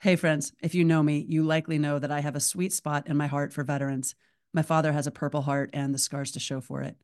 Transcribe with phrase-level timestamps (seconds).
[0.00, 3.08] Hey, friends, if you know me, you likely know that I have a sweet spot
[3.08, 4.14] in my heart for veterans.
[4.54, 6.96] My father has a Purple Heart and the scars to show for it.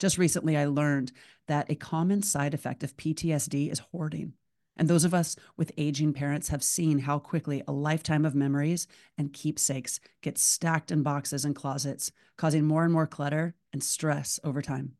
[0.00, 1.12] Just recently, I learned
[1.46, 4.32] that a common side effect of PTSD is hoarding.
[4.76, 8.88] And those of us with aging parents have seen how quickly a lifetime of memories
[9.16, 14.40] and keepsakes get stacked in boxes and closets, causing more and more clutter and stress
[14.42, 14.94] over time.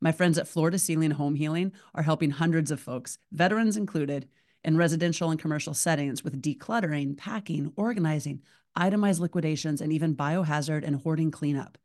[0.00, 4.28] My friends at Floor to Ceiling Home Healing are helping hundreds of folks, veterans included,
[4.66, 8.42] in residential and commercial settings with decluttering, packing, organizing,
[8.74, 11.78] itemized liquidations, and even biohazard and hoarding cleanup.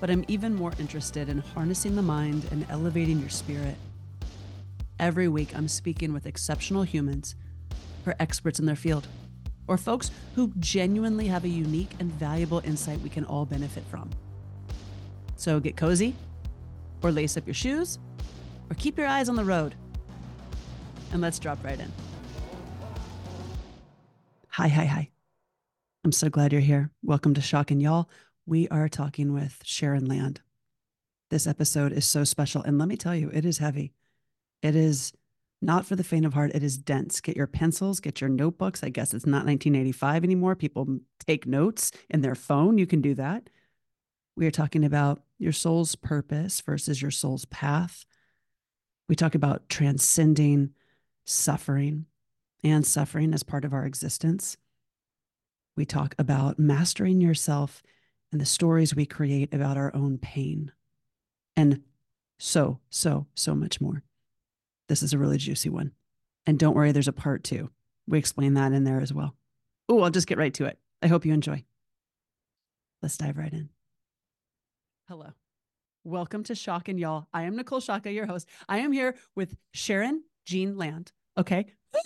[0.00, 3.76] but I'm even more interested in harnessing the mind and elevating your spirit.
[4.98, 7.34] Every week, I'm speaking with exceptional humans
[8.02, 9.08] who are experts in their field,
[9.66, 14.08] or folks who genuinely have a unique and valuable insight we can all benefit from.
[15.36, 16.16] So get cozy,
[17.02, 17.98] or lace up your shoes,
[18.70, 19.74] or keep your eyes on the road.
[21.12, 21.90] And let's drop right in.
[24.48, 25.10] Hi, hi, hi.
[26.04, 26.90] I'm so glad you're here.
[27.02, 28.08] Welcome to Shock and Y'all.
[28.46, 30.40] We are talking with Sharon Land.
[31.30, 32.62] This episode is so special.
[32.62, 33.92] And let me tell you, it is heavy.
[34.62, 35.12] It is
[35.60, 36.52] not for the faint of heart.
[36.54, 37.20] It is dense.
[37.20, 38.82] Get your pencils, get your notebooks.
[38.82, 40.54] I guess it's not 1985 anymore.
[40.54, 42.78] People take notes in their phone.
[42.78, 43.50] You can do that.
[44.38, 48.04] We are talking about your soul's purpose versus your soul's path.
[49.08, 50.70] We talk about transcending
[51.24, 52.06] suffering
[52.62, 54.56] and suffering as part of our existence.
[55.76, 57.82] We talk about mastering yourself
[58.30, 60.70] and the stories we create about our own pain,
[61.56, 61.82] and
[62.38, 64.04] so, so, so much more.
[64.88, 65.90] This is a really juicy one.
[66.46, 67.70] And don't worry, there's a part two.
[68.06, 69.34] We explain that in there as well.
[69.88, 70.78] Oh, I'll just get right to it.
[71.02, 71.64] I hope you enjoy.
[73.02, 73.70] Let's dive right in.
[75.08, 75.32] Hello.
[76.04, 77.28] Welcome to Shock and Y'all.
[77.32, 78.46] I am Nicole Shaka, your host.
[78.68, 81.12] I am here with Sharon Jean Land.
[81.38, 81.64] Okay.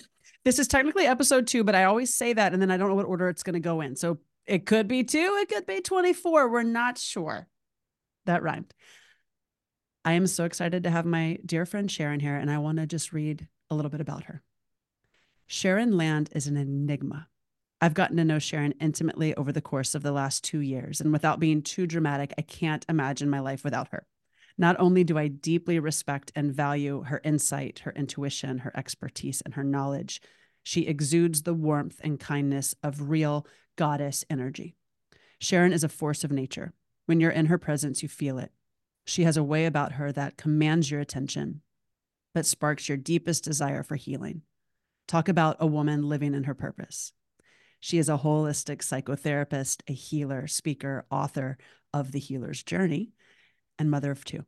[0.45, 2.95] This is technically episode two, but I always say that and then I don't know
[2.95, 3.97] what order it's going to go in.
[3.97, 6.49] So it could be two, it could be 24.
[6.49, 7.47] We're not sure.
[8.25, 8.73] That rhymed.
[10.05, 12.85] I am so excited to have my dear friend Sharon here, and I want to
[12.85, 14.43] just read a little bit about her.
[15.45, 17.27] Sharon Land is an enigma.
[17.83, 21.11] I've gotten to know Sharon intimately over the course of the last two years, and
[21.11, 24.07] without being too dramatic, I can't imagine my life without her.
[24.57, 29.55] Not only do I deeply respect and value her insight, her intuition, her expertise, and
[29.55, 30.21] her knowledge,
[30.63, 33.45] she exudes the warmth and kindness of real
[33.75, 34.77] goddess energy.
[35.41, 36.71] Sharon is a force of nature.
[37.05, 38.53] When you're in her presence, you feel it.
[39.03, 41.59] She has a way about her that commands your attention,
[42.33, 44.43] but sparks your deepest desire for healing.
[45.05, 47.11] Talk about a woman living in her purpose.
[47.83, 51.57] She is a holistic psychotherapist, a healer, speaker, author
[51.93, 53.11] of The Healer's Journey,
[53.77, 54.45] and mother of two.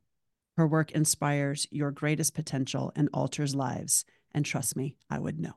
[0.56, 4.06] Her work inspires your greatest potential and alters lives.
[4.34, 5.52] And trust me, I would know.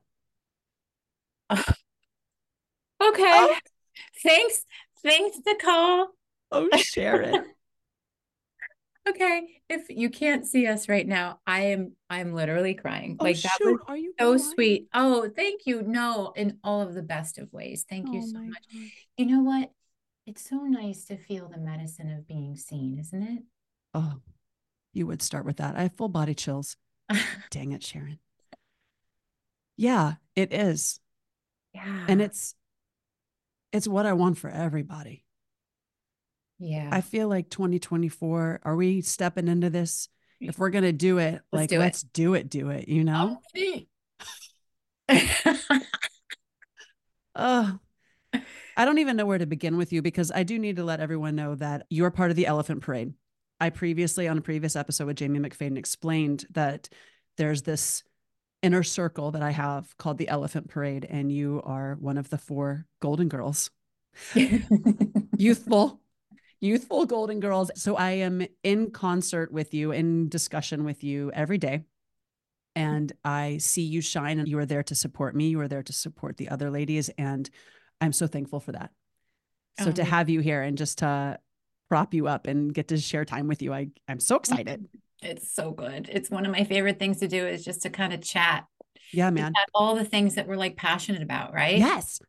[3.00, 3.22] Okay.
[3.22, 3.56] Oh.
[4.24, 4.64] Thanks.
[5.04, 6.08] Thanks, Nicole.
[6.50, 7.44] Oh, Sharon.
[9.10, 9.60] okay.
[9.68, 13.16] If you can't see us right now, I am I'm literally crying.
[13.18, 13.72] Oh, like that shoot.
[13.72, 14.52] was Are you so crying?
[14.54, 14.88] sweet.
[14.94, 15.82] Oh, thank you.
[15.82, 17.84] No, in all of the best of ways.
[17.88, 18.64] Thank you oh, so much.
[18.72, 18.82] God.
[19.16, 19.70] You know what?
[20.26, 23.42] It's so nice to feel the medicine of being seen, isn't it?
[23.94, 24.20] Oh,
[24.92, 25.76] you would start with that.
[25.76, 26.76] I have full body chills.
[27.50, 28.18] Dang it, Sharon.
[29.76, 31.00] Yeah, it is.
[31.72, 32.04] Yeah.
[32.08, 32.54] And it's
[33.72, 35.24] it's what I want for everybody.
[36.58, 36.88] Yeah.
[36.90, 40.08] I feel like 2024, are we stepping into this?
[40.40, 42.12] If we're going to do it, let's like, do let's it.
[42.12, 43.40] do it, do it, you know?
[47.34, 47.78] Oh,
[48.76, 51.00] I don't even know where to begin with you because I do need to let
[51.00, 53.14] everyone know that you're part of the Elephant Parade.
[53.60, 56.88] I previously, on a previous episode with Jamie McFadden, explained that
[57.36, 58.02] there's this
[58.62, 62.38] inner circle that I have called the Elephant Parade, and you are one of the
[62.38, 63.70] four Golden Girls.
[65.36, 66.00] youthful,
[66.60, 67.70] youthful Golden Girls.
[67.74, 71.84] So I am in concert with you, in discussion with you every day.
[72.74, 75.48] And I see you shine, and you are there to support me.
[75.48, 77.08] You are there to support the other ladies.
[77.18, 77.48] And
[78.00, 78.90] I'm so thankful for that.
[79.80, 81.38] So oh, to um, have you here and just to
[81.88, 84.86] prop you up and get to share time with you, I, I'm so excited.
[85.22, 86.08] It's so good.
[86.12, 88.66] It's one of my favorite things to do is just to kind of chat.
[89.12, 89.52] Yeah, man.
[89.74, 91.78] All the things that we're like passionate about, right?
[91.78, 92.20] Yes.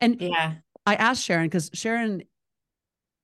[0.00, 0.54] And yeah,
[0.86, 2.22] I asked Sharon because Sharon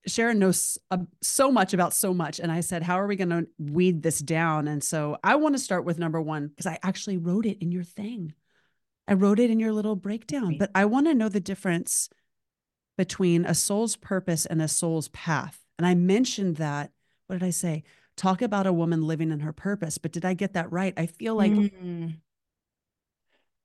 [0.06, 2.38] Sharon knows uh, so much about so much.
[2.38, 4.68] And I said, How are we going to weed this down?
[4.68, 7.72] And so I want to start with number one because I actually wrote it in
[7.72, 8.34] your thing.
[9.08, 12.08] I wrote it in your little breakdown, but I want to know the difference
[12.98, 15.60] between a soul's purpose and a soul's path.
[15.78, 16.90] And I mentioned that.
[17.26, 17.84] What did I say?
[18.16, 19.98] talk about a woman living in her purpose.
[19.98, 20.94] But did I get that right?
[20.96, 22.16] I feel like mm.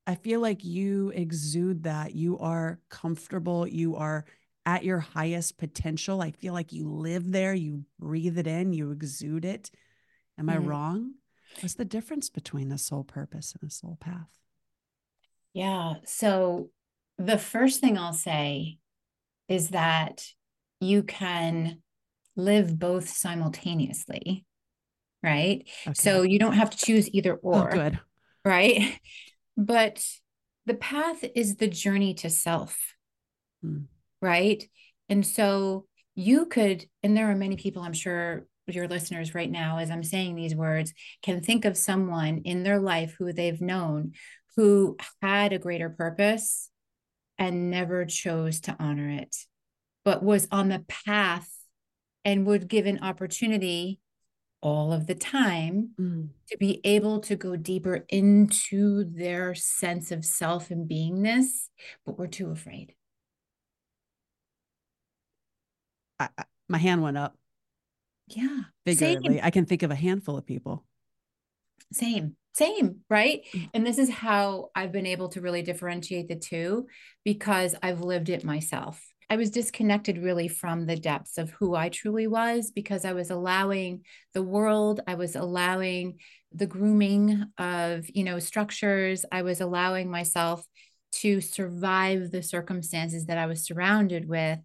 [0.06, 2.14] I feel like you exude that.
[2.14, 3.66] You are comfortable.
[3.66, 4.24] You are
[4.64, 6.22] at your highest potential.
[6.22, 7.54] I feel like you live there.
[7.54, 8.72] You breathe it in.
[8.72, 9.70] You exude it.
[10.38, 10.54] Am mm.
[10.54, 11.14] I wrong?
[11.60, 14.30] What's the difference between a soul purpose and a soul path?
[15.52, 15.94] Yeah.
[16.06, 16.70] So
[17.18, 18.78] the first thing I'll say
[19.48, 20.24] is that
[20.80, 21.82] you can
[22.36, 24.46] live both simultaneously,
[25.22, 25.68] right?
[25.86, 25.94] Okay.
[25.94, 27.70] So you don't have to choose either oh, or.
[27.70, 28.00] Oh, good.
[28.44, 28.98] Right.
[29.54, 30.02] But
[30.64, 32.94] the path is the journey to self.
[33.60, 33.82] Hmm.
[34.22, 34.62] Right.
[35.08, 39.78] And so you could, and there are many people, I'm sure your listeners right now,
[39.78, 44.12] as I'm saying these words, can think of someone in their life who they've known
[44.56, 46.70] who had a greater purpose
[47.38, 49.34] and never chose to honor it,
[50.04, 51.50] but was on the path
[52.24, 53.98] and would give an opportunity
[54.60, 56.28] all of the time mm.
[56.48, 61.68] to be able to go deeper into their sense of self and beingness,
[62.06, 62.94] but we're too afraid.
[66.22, 67.36] I, I, my hand went up.
[68.28, 68.62] Yeah.
[68.84, 69.40] Figuratively, Same.
[69.44, 70.84] I can think of a handful of people.
[71.92, 73.42] Same, same, right?
[73.52, 73.70] Mm.
[73.74, 76.86] And this is how I've been able to really differentiate the two
[77.24, 79.02] because I've lived it myself.
[79.28, 83.30] I was disconnected really from the depths of who I truly was because I was
[83.30, 84.04] allowing
[84.34, 86.18] the world, I was allowing
[86.52, 90.66] the grooming of, you know, structures, I was allowing myself
[91.12, 94.58] to survive the circumstances that I was surrounded with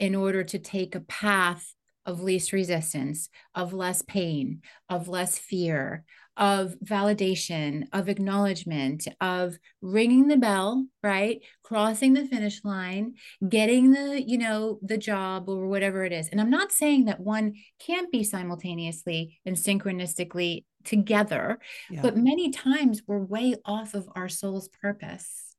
[0.00, 1.74] in order to take a path
[2.06, 6.04] of least resistance, of less pain, of less fear,
[6.36, 11.42] of validation, of acknowledgement, of ringing the bell, right?
[11.62, 13.14] Crossing the finish line,
[13.46, 16.28] getting the, you know, the job or whatever it is.
[16.30, 21.58] And I'm not saying that one can't be simultaneously and synchronistically together,
[21.90, 22.00] yeah.
[22.00, 25.54] but many times we're way off of our soul's purpose.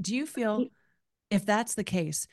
[0.00, 0.66] Do you feel
[1.30, 2.26] if that's the case,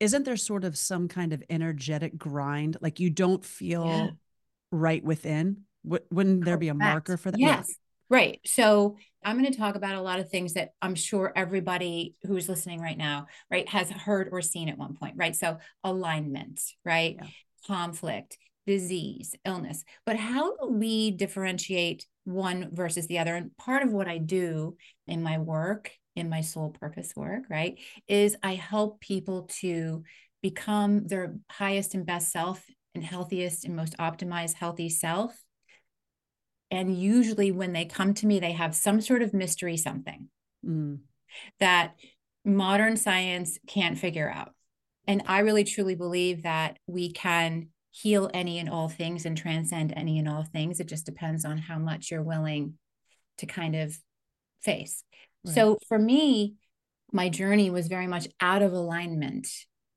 [0.00, 2.76] isn't there sort of some kind of energetic grind?
[2.80, 4.08] Like you don't feel yeah.
[4.70, 5.64] right within?
[6.10, 7.40] wouldn't there be a marker for that?
[7.40, 7.74] Yes.
[8.10, 8.40] Right.
[8.44, 12.48] So I'm going to talk about a lot of things that I'm sure everybody who's
[12.48, 15.36] listening right now, right, has heard or seen at one point, right?
[15.36, 17.16] So alignment, right?
[17.18, 17.28] Yeah.
[17.66, 19.84] Conflict, disease, illness.
[20.06, 23.34] But how do we differentiate one versus the other?
[23.34, 27.78] And part of what I do in my work, in my soul purpose work, right,
[28.06, 30.02] is I help people to
[30.42, 35.36] become their highest and best self and healthiest and most optimized healthy self.
[36.70, 40.28] And usually when they come to me they have some sort of mystery something
[40.64, 40.98] mm.
[41.60, 41.94] that
[42.44, 44.52] modern science can't figure out.
[45.06, 49.92] And i really truly believe that we can heal any and all things and transcend
[49.96, 50.78] any and all things.
[50.78, 52.74] It just depends on how much you're willing
[53.38, 53.96] to kind of
[54.62, 55.04] face
[55.44, 55.54] right.
[55.54, 56.54] so for me
[57.12, 59.48] my journey was very much out of alignment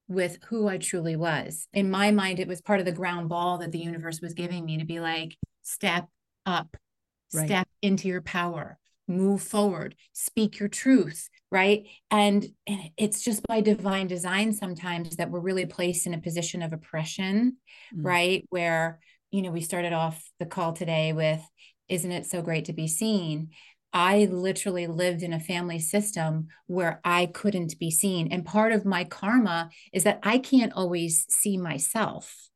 [0.07, 1.67] with who I truly was.
[1.73, 4.65] In my mind, it was part of the ground ball that the universe was giving
[4.65, 6.07] me to be like, step
[6.45, 6.75] up,
[7.33, 7.45] right.
[7.45, 11.85] step into your power, move forward, speak your truth, right?
[12.09, 16.61] And, and it's just by divine design sometimes that we're really placed in a position
[16.61, 17.57] of oppression,
[17.95, 18.05] mm.
[18.05, 18.45] right?
[18.49, 18.99] Where,
[19.31, 21.41] you know, we started off the call today with,
[21.87, 23.49] isn't it so great to be seen?
[23.93, 28.31] I literally lived in a family system where I couldn't be seen.
[28.31, 32.49] And part of my karma is that I can't always see myself,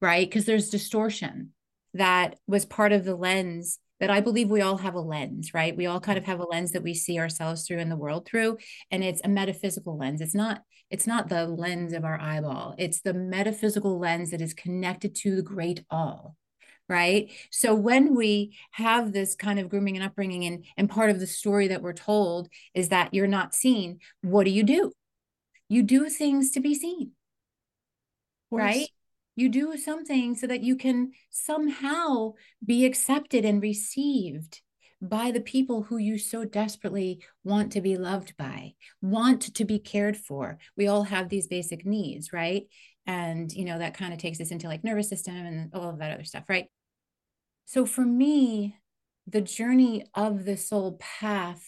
[0.00, 0.28] right?
[0.28, 1.50] Because there's distortion
[1.94, 5.76] that was part of the lens that I believe we all have a lens, right?
[5.76, 8.26] We all kind of have a lens that we see ourselves through in the world
[8.26, 8.58] through,
[8.90, 10.20] and it's a metaphysical lens.
[10.20, 12.74] It's not it's not the lens of our eyeball.
[12.78, 16.36] It's the metaphysical lens that is connected to the great all,
[16.88, 21.20] right so when we have this kind of grooming and upbringing and and part of
[21.20, 24.92] the story that we're told is that you're not seen what do you do
[25.68, 27.12] you do things to be seen
[28.50, 28.88] right
[29.34, 32.32] you do something so that you can somehow
[32.64, 34.60] be accepted and received
[35.02, 39.80] by the people who you so desperately want to be loved by, want to be
[39.80, 40.58] cared for.
[40.76, 42.66] We all have these basic needs, right?
[43.06, 45.98] And, you know, that kind of takes us into like nervous system and all of
[45.98, 46.66] that other stuff, right?
[47.66, 48.76] So for me,
[49.26, 51.64] the journey of the soul path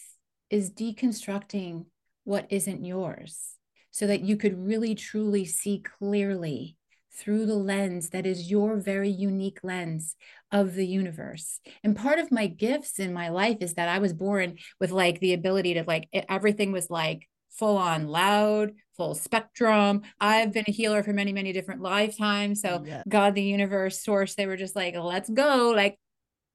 [0.49, 1.85] is deconstructing
[2.23, 3.55] what isn't yours
[3.91, 6.75] so that you could really truly see clearly
[7.13, 10.15] through the lens that is your very unique lens
[10.51, 11.59] of the universe.
[11.83, 15.19] And part of my gifts in my life is that I was born with like
[15.19, 17.27] the ability to like everything was like
[17.57, 20.01] full on loud, full spectrum.
[20.19, 22.61] I've been a healer for many, many different lifetimes.
[22.61, 23.03] So yeah.
[23.07, 25.73] God, the universe, source, they were just like, let's go.
[25.75, 25.97] Like,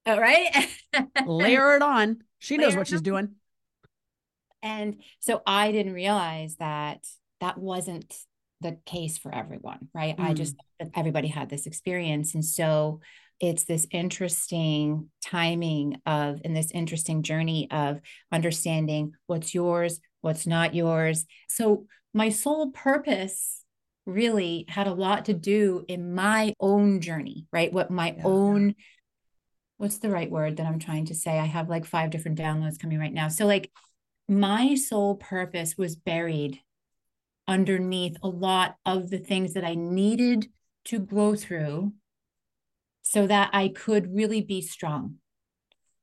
[0.05, 0.67] all right.
[1.25, 2.23] Layer it on.
[2.39, 3.35] She knows what she's doing.
[4.63, 7.05] And so I didn't realize that
[7.39, 8.15] that wasn't
[8.61, 10.15] the case for everyone, right?
[10.15, 10.23] Mm.
[10.23, 10.55] I just
[10.95, 12.35] everybody had this experience.
[12.35, 13.01] And so
[13.39, 17.99] it's this interesting timing of and this interesting journey of
[18.31, 21.25] understanding what's yours, what's not yours.
[21.47, 23.63] So my soul purpose
[24.05, 27.71] really had a lot to do in my own journey, right?
[27.71, 28.23] What my yeah.
[28.23, 28.75] own
[29.77, 31.39] what's the right word that I'm trying to say?
[31.39, 33.29] I have like five different downloads coming right now.
[33.29, 33.71] So like
[34.27, 36.61] my soul purpose was buried
[37.47, 40.47] underneath a lot of the things that I needed
[40.85, 41.93] to go through
[43.01, 45.15] so that I could really be strong.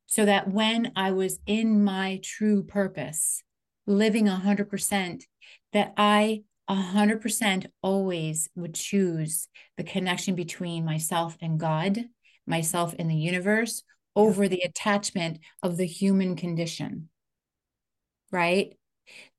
[0.06, 3.42] So that when I was in my true purpose,
[3.88, 5.22] living 100%,
[5.72, 12.04] that I 100% always would choose the connection between myself and God,
[12.46, 13.82] myself and the universe,
[14.14, 17.08] over the attachment of the human condition.
[18.30, 18.76] Right?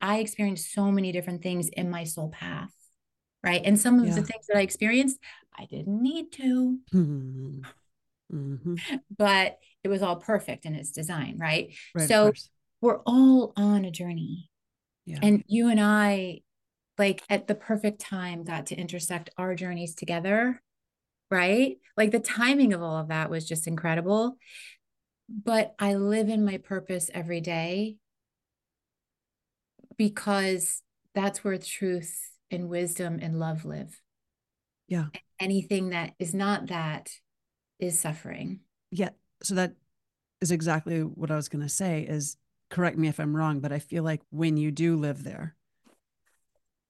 [0.01, 2.73] I experienced so many different things in my soul path,
[3.43, 3.61] right?
[3.63, 4.15] And some of yeah.
[4.15, 5.19] the things that I experienced,
[5.57, 6.79] I didn't need to.
[6.93, 7.59] Mm-hmm.
[8.33, 8.75] Mm-hmm.
[9.15, 11.73] But it was all perfect in its design, right?
[11.93, 12.31] right so
[12.81, 14.49] we're all on a journey.
[15.05, 15.19] Yeah.
[15.21, 16.41] And you and I,
[16.97, 20.61] like at the perfect time, got to intersect our journeys together,
[21.31, 21.77] right?
[21.97, 24.37] Like the timing of all of that was just incredible.
[25.29, 27.97] But I live in my purpose every day
[29.97, 30.81] because
[31.13, 33.99] that's where truth and wisdom and love live.
[34.87, 35.05] Yeah.
[35.39, 37.09] Anything that is not that
[37.79, 38.61] is suffering.
[38.91, 39.09] Yeah.
[39.43, 39.73] So that
[40.41, 42.37] is exactly what I was going to say is
[42.69, 45.55] correct me if I'm wrong, but I feel like when you do live there,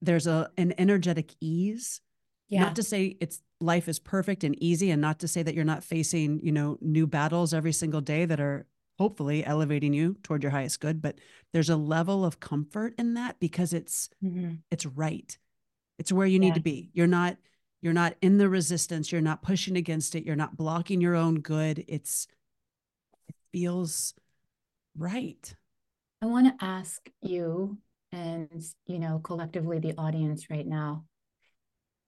[0.01, 2.01] there's a an energetic ease.
[2.48, 2.62] Yeah.
[2.62, 5.65] Not to say it's life is perfect and easy and not to say that you're
[5.65, 8.65] not facing, you know, new battles every single day that are
[9.00, 11.17] hopefully elevating you toward your highest good but
[11.53, 14.55] there's a level of comfort in that because it's mm-hmm.
[14.69, 15.38] it's right
[15.98, 16.39] it's where you yeah.
[16.39, 17.38] need to be you're not
[17.81, 21.39] you're not in the resistance you're not pushing against it you're not blocking your own
[21.39, 22.27] good it's
[23.29, 24.13] it feels
[24.98, 25.55] right
[26.22, 27.78] i want to ask you
[28.12, 31.06] and you know collectively the audience right now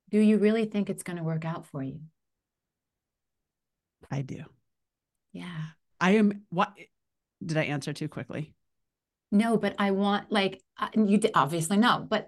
[0.09, 1.99] do you really think it's going to work out for you
[4.09, 4.43] i do
[5.31, 5.61] yeah
[6.01, 6.73] I am what
[7.45, 8.53] did I answer too quickly?
[9.31, 10.61] No, but I want like
[10.95, 12.27] you did obviously no, but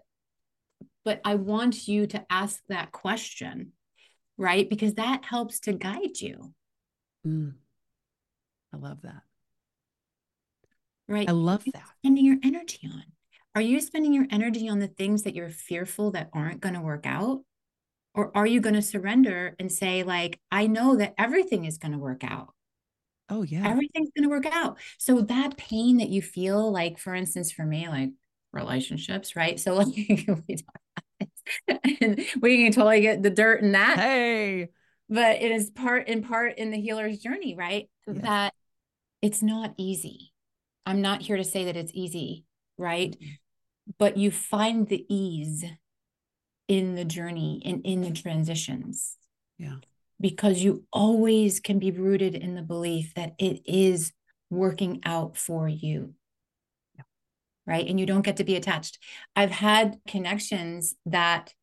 [1.04, 3.74] but I want you to ask that question,
[4.38, 4.70] right?
[4.70, 6.54] Because that helps to guide you.
[7.28, 7.56] Mm.
[8.74, 9.24] I love that.
[11.07, 11.27] Right.
[11.27, 11.83] I love that.
[12.00, 13.03] Spending your energy on.
[13.55, 16.81] Are you spending your energy on the things that you're fearful that aren't going to
[16.81, 17.41] work out?
[18.15, 21.91] Or are you going to surrender and say, like, I know that everything is going
[21.91, 22.53] to work out?
[23.29, 23.67] Oh, yeah.
[23.67, 24.77] Everything's going to work out.
[24.98, 28.12] So that pain that you feel, like, for instance, for me, like
[28.51, 29.60] relationships, right?
[29.60, 30.27] So, like, we,
[32.41, 33.98] we can totally get the dirt in that.
[33.98, 34.69] Hey.
[35.10, 37.89] But it is part in part in the healer's journey, right?
[38.07, 38.17] Yes.
[38.22, 38.53] That
[39.22, 40.33] it's not easy.
[40.86, 42.46] I'm not here to say that it's easy,
[42.78, 43.12] right?
[43.12, 43.92] Mm-hmm.
[44.00, 45.66] But you find the ease
[46.68, 49.18] in the journey and in the transitions.
[49.58, 49.75] Yeah
[50.24, 54.13] because you always can be rooted in the belief that it is
[54.50, 56.13] working out for you.
[56.96, 57.04] Yeah.
[57.68, 57.86] Right.
[57.86, 59.00] And you don't get to be attached.
[59.36, 61.54] I've had connections that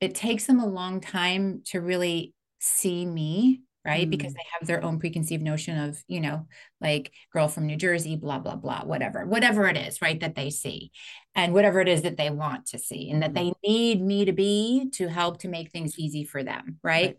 [0.00, 4.06] it takes them a long time to really see me right?
[4.06, 4.10] Mm.
[4.10, 6.46] Because they have their own preconceived notion of, you know,
[6.80, 10.18] like girl from New Jersey, blah, blah, blah, whatever, whatever it is, right?
[10.20, 10.90] That they see
[11.34, 13.34] and whatever it is that they want to see and that mm.
[13.34, 17.06] they need me to be to help to make things easy for them, right?
[17.06, 17.18] right.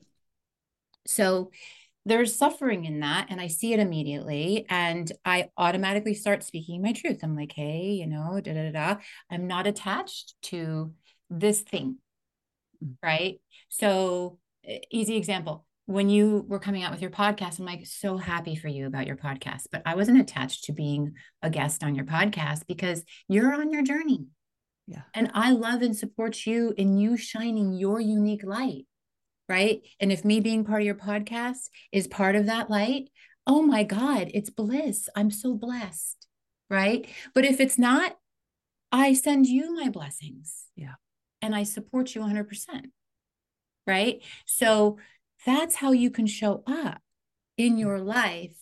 [1.07, 1.51] So
[2.07, 6.93] there's suffering in that and I see it immediately and I automatically start speaking my
[6.93, 7.19] truth.
[7.23, 9.01] I'm like, hey, you know, da da da.
[9.29, 10.93] I'm not attached to
[11.29, 11.97] this thing.
[12.83, 12.95] Mm.
[13.03, 13.39] Right.
[13.69, 14.39] So,
[14.91, 15.65] easy example.
[15.85, 19.05] When you were coming out with your podcast, I'm like so happy for you about
[19.05, 23.53] your podcast, but I wasn't attached to being a guest on your podcast because you're
[23.53, 24.25] on your journey.
[24.87, 25.03] Yeah.
[25.13, 28.85] And I love and support you in you shining your unique light
[29.47, 29.81] right?
[29.99, 33.09] And if me being part of your podcast is part of that light,
[33.45, 35.07] oh my God, it's bliss.
[35.15, 36.27] I'm so blessed,
[36.69, 37.07] right?
[37.33, 38.17] But if it's not,
[38.91, 40.65] I send you my blessings.
[40.75, 40.95] Yeah.
[41.41, 42.47] And I support you 100%.
[43.87, 44.23] Right.
[44.47, 44.97] So
[45.45, 47.01] that's how you can show up
[47.57, 48.57] in your life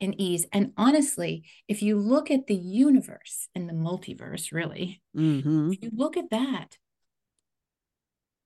[0.00, 0.46] in ease.
[0.52, 5.72] And honestly, if you look at the universe and the multiverse, really, mm-hmm.
[5.72, 6.76] if you look at that,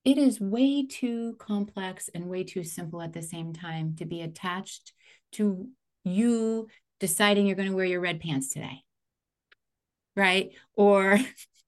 [0.04, 4.22] it is way too complex and way too simple at the same time to be
[4.22, 4.92] attached
[5.32, 5.68] to
[6.04, 6.68] you
[6.98, 8.82] deciding you're going to wear your red pants today
[10.16, 11.18] right or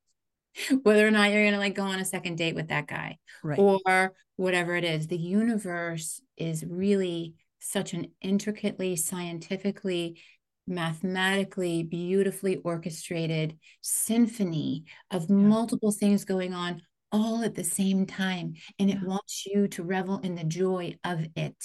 [0.83, 3.19] whether or not you're going to like go on a second date with that guy
[3.43, 3.59] right.
[3.59, 10.21] or whatever it is the universe is really such an intricately scientifically
[10.67, 15.35] mathematically beautifully orchestrated symphony of yeah.
[15.37, 16.81] multiple things going on
[17.11, 21.27] all at the same time and it wants you to revel in the joy of
[21.37, 21.57] it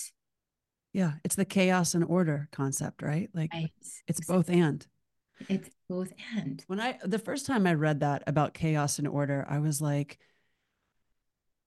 [0.93, 3.71] yeah it's the chaos and order concept right like right.
[4.07, 4.87] it's both and
[5.49, 9.45] it's both and when i the first time i read that about chaos and order
[9.49, 10.17] i was like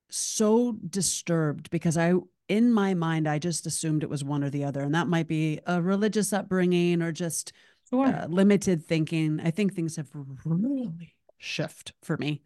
[0.08, 2.12] so disturbed because i
[2.48, 5.28] in my mind i just assumed it was one or the other and that might
[5.28, 7.52] be a religious upbringing or just
[7.88, 8.06] sure.
[8.06, 10.10] uh, limited thinking i think things have
[10.44, 12.42] really shift for me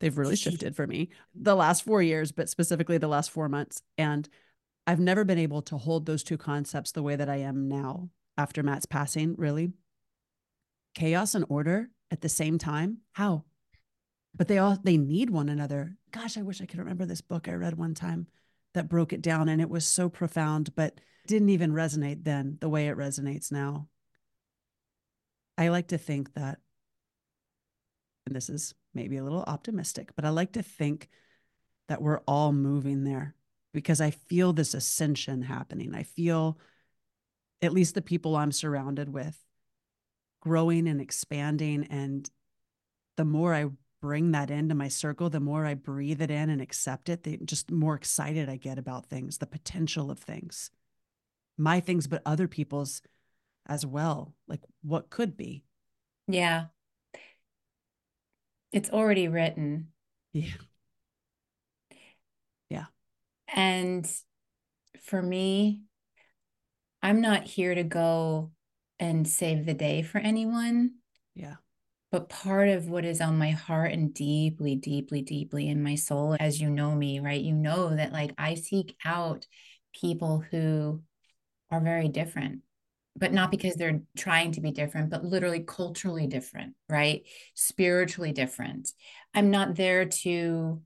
[0.00, 3.82] They've really shifted for me the last four years, but specifically the last four months.
[3.98, 4.28] And
[4.86, 8.08] I've never been able to hold those two concepts the way that I am now
[8.36, 9.72] after Matt's passing, really.
[10.94, 12.98] Chaos and order at the same time.
[13.12, 13.44] How?
[14.34, 15.96] But they all they need one another.
[16.10, 18.26] Gosh, I wish I could remember this book I read one time
[18.74, 22.68] that broke it down and it was so profound, but didn't even resonate then the
[22.68, 23.88] way it resonates now.
[25.58, 26.58] I like to think that,
[28.26, 31.08] and this is maybe a little optimistic, but I like to think
[31.88, 33.34] that we're all moving there
[33.74, 35.94] because I feel this ascension happening.
[35.94, 36.58] I feel
[37.62, 39.38] at least the people I'm surrounded with
[40.40, 41.86] growing and expanding.
[41.90, 42.28] And
[43.16, 43.66] the more I
[44.00, 47.38] bring that into my circle, the more I breathe it in and accept it, the
[47.44, 50.70] just more excited I get about things, the potential of things,
[51.58, 53.02] my things, but other people's
[53.66, 54.34] as well.
[54.48, 55.64] Like what could be.
[56.26, 56.66] Yeah.
[58.72, 59.88] It's already written.
[60.32, 60.46] Yeah.
[62.68, 62.84] Yeah.
[63.48, 64.10] And
[65.02, 65.82] for me,
[67.02, 68.52] I'm not here to go
[69.00, 70.92] and save the day for anyone.
[71.34, 71.56] Yeah.
[72.12, 76.36] But part of what is on my heart and deeply, deeply, deeply in my soul,
[76.38, 77.40] as you know me, right?
[77.40, 79.46] You know that like I seek out
[79.92, 81.02] people who
[81.70, 82.62] are very different
[83.16, 87.22] but not because they're trying to be different, but literally culturally different, right?
[87.54, 88.92] Spiritually different.
[89.34, 90.80] I'm not there to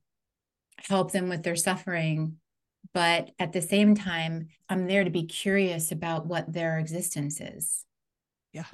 [0.79, 2.37] help them with their suffering,
[2.93, 7.85] but at the same time, I'm there to be curious about what their existence is.
[8.55, 8.65] Yeah.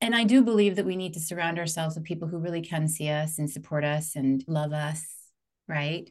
[0.00, 2.88] And I do believe that we need to surround ourselves with people who really can
[2.88, 5.06] see us and support us and love us,
[5.68, 6.10] right?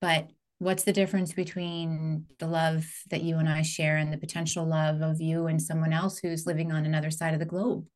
[0.00, 4.64] But what's the difference between the love that you and I share and the potential
[4.64, 7.86] love of you and someone else who's living on another side of the globe?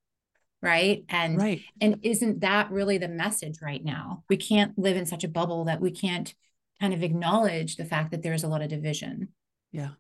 [0.61, 1.05] Right.
[1.09, 1.61] And right.
[1.81, 4.25] and isn't that really the message right now?
[4.29, 6.33] We can't live in such a bubble that we can't
[6.81, 9.29] kind of acknowledge the fact that there's a lot of division.
[9.73, 9.91] Yeah.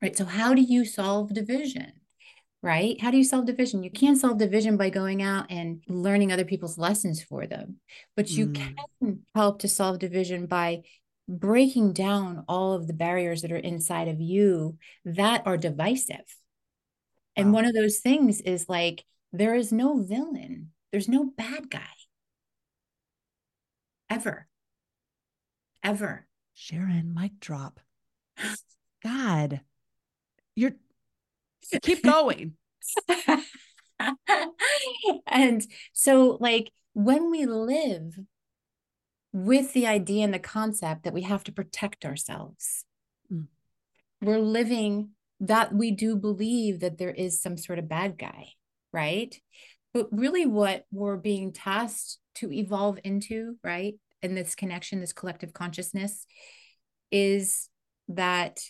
[0.00, 0.16] Right.
[0.16, 1.92] So how do you solve division?
[2.62, 3.00] Right?
[3.00, 3.82] How do you solve division?
[3.82, 7.80] You can't solve division by going out and learning other people's lessons for them,
[8.16, 8.54] but you mm.
[9.00, 10.82] can help to solve division by
[11.28, 16.36] breaking down all of the barriers that are inside of you that are divisive.
[17.34, 17.54] And wow.
[17.54, 21.80] one of those things is like, there is no villain, there's no bad guy.
[24.08, 24.46] Ever.
[25.82, 26.26] Ever.
[26.54, 27.80] Sharon, mic drop.
[29.02, 29.62] God,
[30.54, 30.76] you're
[31.82, 32.54] keep going.
[35.26, 38.18] and so, like, when we live
[39.32, 42.84] with the idea and the concept that we have to protect ourselves.
[43.32, 43.46] Mm.
[44.20, 48.48] We're living that we do believe that there is some sort of bad guy,
[48.92, 49.34] right?
[49.94, 55.52] But really, what we're being tasked to evolve into, right, in this connection, this collective
[55.52, 56.26] consciousness,
[57.10, 57.68] is
[58.08, 58.60] that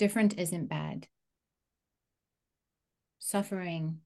[0.00, 1.06] different isn't bad.
[3.18, 3.98] Suffering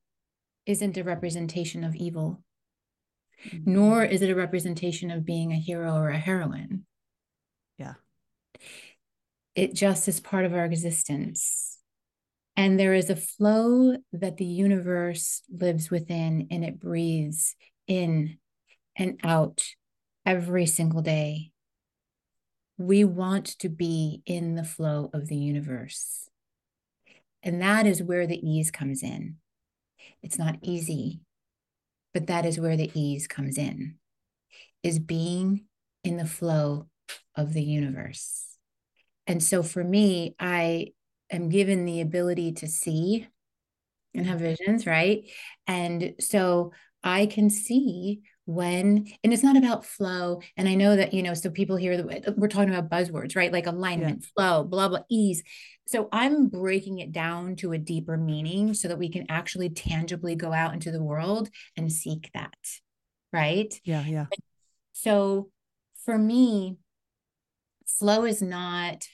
[0.66, 2.42] isn't a representation of evil,
[3.46, 3.72] mm-hmm.
[3.72, 6.84] nor is it a representation of being a hero or a heroine.
[7.78, 7.94] Yeah.
[9.54, 11.78] It just is part of our existence.
[12.56, 17.54] And there is a flow that the universe lives within and it breathes
[17.86, 18.38] in
[18.96, 19.62] and out
[20.26, 21.52] every single day.
[22.76, 26.28] We want to be in the flow of the universe.
[27.42, 29.36] And that is where the ease comes in.
[30.22, 31.20] It's not easy,
[32.12, 33.96] but that is where the ease comes in,
[34.82, 35.66] is being
[36.02, 36.88] in the flow
[37.36, 38.56] of the universe.
[39.26, 40.88] And so for me, I
[41.30, 43.28] am given the ability to see
[44.14, 45.24] and have visions, right?
[45.66, 51.14] And so I can see when and it's not about flow and i know that
[51.14, 53.52] you know so people hear that uh, we're talking about buzzwords right?
[53.52, 54.28] Like alignment yeah.
[54.34, 55.42] flow blah blah ease.
[55.86, 60.34] So i'm breaking it down to a deeper meaning so that we can actually tangibly
[60.34, 62.54] go out into the world and seek that
[63.32, 63.72] right?
[63.84, 64.26] Yeah yeah.
[64.92, 65.50] So
[66.04, 66.76] for me
[67.86, 69.06] flow is not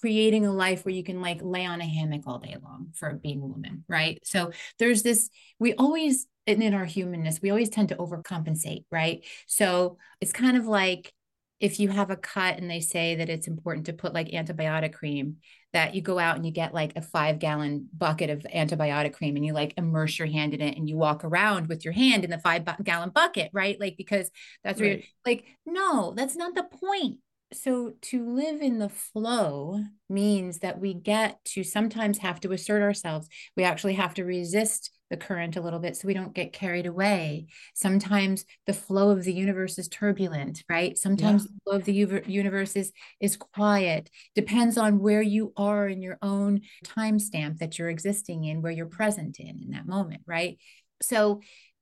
[0.00, 3.14] creating a life where you can like lay on a hammock all day long for
[3.14, 4.20] being a woman right?
[4.24, 9.24] So there's this we always and in our humanness, we always tend to overcompensate, right?
[9.46, 11.12] So it's kind of like
[11.58, 14.92] if you have a cut and they say that it's important to put like antibiotic
[14.92, 15.36] cream,
[15.72, 19.36] that you go out and you get like a five gallon bucket of antibiotic cream
[19.36, 22.24] and you like immerse your hand in it and you walk around with your hand
[22.24, 23.80] in the five gallon bucket, right?
[23.80, 24.30] Like, because
[24.62, 25.04] that's right.
[25.24, 27.18] like, no, that's not the point
[27.52, 32.82] so to live in the flow means that we get to sometimes have to assert
[32.82, 36.52] ourselves we actually have to resist the current a little bit so we don't get
[36.52, 37.46] carried away.
[37.74, 40.96] Sometimes the flow of the universe is turbulent right?
[40.98, 41.48] Sometimes yeah.
[41.52, 44.10] the flow of the universe is is quiet.
[44.34, 48.86] Depends on where you are in your own timestamp that you're existing in where you're
[48.86, 50.58] present in in that moment right?
[51.00, 51.40] So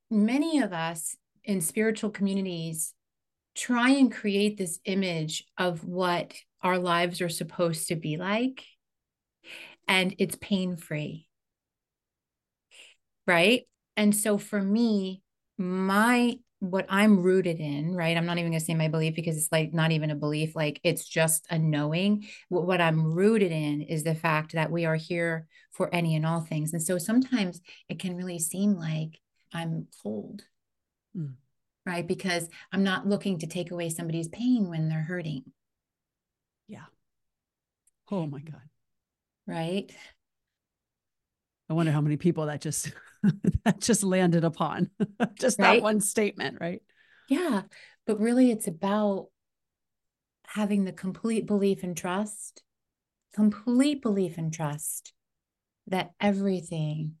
[0.09, 2.93] many of us in spiritual communities
[3.55, 8.63] try and create this image of what our lives are supposed to be like
[9.87, 11.27] and it's pain free
[13.27, 13.63] right
[13.97, 15.21] and so for me
[15.57, 19.37] my what i'm rooted in right i'm not even going to say my belief because
[19.37, 23.51] it's like not even a belief like it's just a knowing what, what i'm rooted
[23.51, 26.97] in is the fact that we are here for any and all things and so
[26.97, 29.19] sometimes it can really seem like
[29.53, 30.43] i'm cold
[31.15, 31.33] mm
[31.85, 32.07] right?
[32.07, 35.43] Because I'm not looking to take away somebody's pain when they're hurting.
[36.67, 36.85] Yeah.
[38.11, 38.61] Oh my God.
[39.47, 39.91] Right.
[41.69, 42.91] I wonder how many people that just
[43.63, 44.89] that just landed upon
[45.39, 45.77] just right?
[45.77, 46.81] that one statement, right?
[47.29, 47.63] Yeah.
[48.05, 49.27] But really it's about
[50.47, 52.61] having the complete belief and trust,
[53.33, 55.13] complete belief and trust
[55.87, 57.15] that everything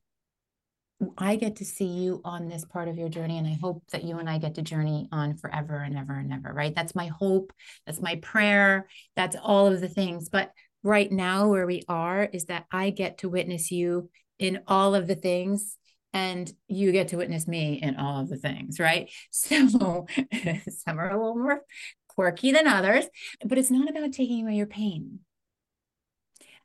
[1.17, 4.05] I get to see you on this part of your journey, and I hope that
[4.05, 6.73] you and I get to journey on forever and ever and ever, right?
[6.73, 7.51] That's my hope.
[7.85, 8.87] That's my prayer.
[9.15, 10.29] That's all of the things.
[10.29, 10.51] But
[10.83, 15.07] right now, where we are, is that I get to witness you in all of
[15.07, 15.77] the things,
[16.13, 19.09] and you get to witness me in all of the things, right?
[19.31, 20.07] So
[20.69, 21.61] some are a little more
[22.07, 23.05] quirky than others,
[23.43, 25.19] but it's not about taking away your pain.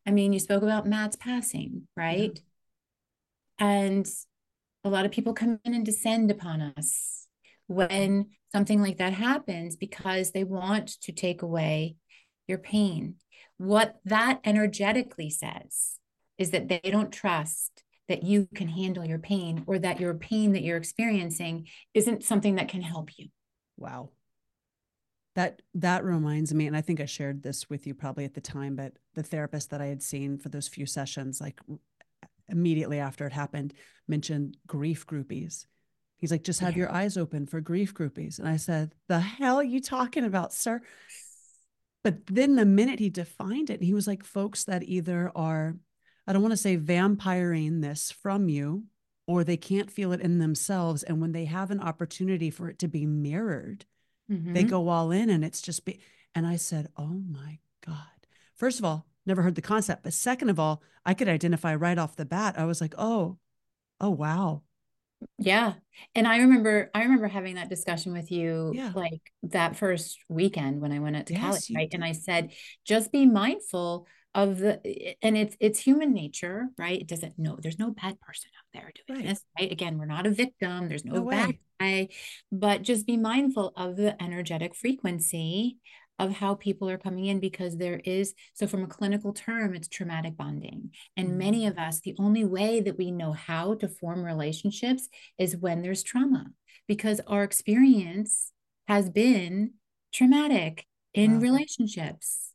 [0.06, 2.32] I mean, you spoke about Matt's passing, right?
[2.34, 2.42] Yeah
[3.60, 4.08] and
[4.82, 7.26] a lot of people come in and descend upon us
[7.66, 11.96] when something like that happens because they want to take away
[12.48, 13.16] your pain.
[13.58, 15.99] What that energetically says
[16.40, 20.52] is that they don't trust that you can handle your pain or that your pain
[20.52, 23.28] that you're experiencing isn't something that can help you.
[23.76, 24.10] Wow.
[25.36, 28.40] That that reminds me and I think I shared this with you probably at the
[28.40, 31.60] time but the therapist that I had seen for those few sessions like
[32.48, 33.74] immediately after it happened
[34.08, 35.66] mentioned grief groupies.
[36.16, 38.38] He's like, just have your eyes open for grief groupies.
[38.38, 40.82] And I said, the hell are you talking about, sir?
[42.04, 45.76] But then the minute he defined it, he was like, folks that either are,
[46.30, 48.84] I don't want to say vampiring this from you,
[49.26, 51.02] or they can't feel it in themselves.
[51.02, 53.84] And when they have an opportunity for it to be mirrored,
[54.30, 54.52] mm-hmm.
[54.52, 55.98] they go all in and it's just be.
[56.32, 57.96] And I said, oh my God.
[58.54, 60.04] First of all, never heard the concept.
[60.04, 62.54] But second of all, I could identify right off the bat.
[62.56, 63.38] I was like, oh,
[64.00, 64.62] oh wow.
[65.36, 65.72] Yeah.
[66.14, 68.92] And I remember I remember having that discussion with you yeah.
[68.94, 71.90] like that first weekend when I went out to yes, Cali, right?
[71.90, 71.96] Did.
[71.96, 72.52] And I said,
[72.84, 74.80] just be mindful of the
[75.22, 77.00] and it's it's human nature, right?
[77.00, 79.28] It doesn't know there's no bad person out there doing right.
[79.28, 79.72] this, right?
[79.72, 82.08] Again, we're not a victim, there's no, no bad guy,
[82.52, 85.78] but just be mindful of the energetic frequency
[86.20, 89.88] of how people are coming in because there is so from a clinical term it's
[89.88, 91.38] traumatic bonding and mm-hmm.
[91.38, 95.80] many of us the only way that we know how to form relationships is when
[95.80, 96.44] there's trauma
[96.86, 98.52] because our experience
[98.86, 99.72] has been
[100.12, 101.40] traumatic in wow.
[101.40, 102.49] relationships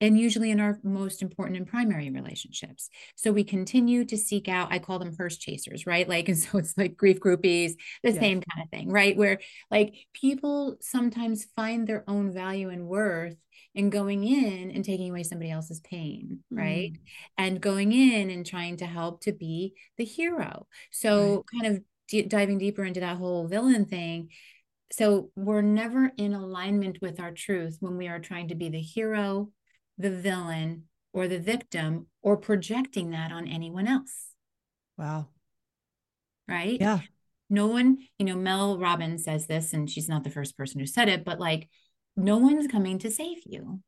[0.00, 2.90] and usually in our most important and primary relationships.
[3.14, 6.08] So we continue to seek out, I call them hearse chasers, right?
[6.08, 8.18] Like, and so it's like grief groupies, the yes.
[8.18, 9.16] same kind of thing, right?
[9.16, 13.36] Where like people sometimes find their own value and worth
[13.74, 16.92] in going in and taking away somebody else's pain, right?
[16.92, 16.98] Mm.
[17.38, 20.66] And going in and trying to help to be the hero.
[20.90, 21.62] So right.
[21.62, 24.30] kind of d- diving deeper into that whole villain thing.
[24.92, 28.80] So we're never in alignment with our truth when we are trying to be the
[28.80, 29.50] hero
[29.98, 34.26] the villain or the victim or projecting that on anyone else.
[34.98, 35.28] Wow.
[36.48, 36.78] Right?
[36.80, 37.00] Yeah.
[37.48, 40.86] No one, you know, Mel Robbins says this, and she's not the first person who
[40.86, 41.68] said it, but like,
[42.16, 43.80] no one's coming to save you.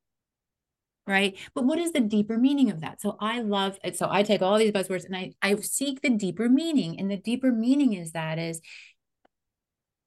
[1.06, 1.36] Right.
[1.54, 3.00] But what is the deeper meaning of that?
[3.00, 3.96] So I love it.
[3.96, 7.00] So I take all these buzzwords and I, I seek the deeper meaning.
[7.00, 8.60] And the deeper meaning is that is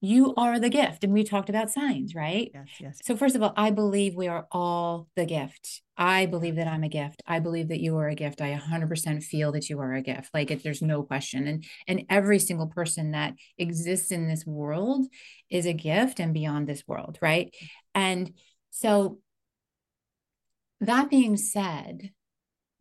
[0.02, 2.52] you are the gift and we talked about signs right?
[2.54, 3.00] Yes yes.
[3.04, 5.82] So first of all i believe we are all the gift.
[5.96, 7.22] I believe that i'm a gift.
[7.28, 8.42] I believe that you are a gift.
[8.42, 10.32] I 100% feel that you are a gift.
[10.34, 11.48] Like it, there's no question.
[11.48, 15.06] And and every single person that exists in this world
[15.50, 17.54] is a gift and beyond this world right?
[17.54, 17.68] Mm.
[17.94, 18.34] And
[18.72, 19.20] so
[20.80, 22.10] that being said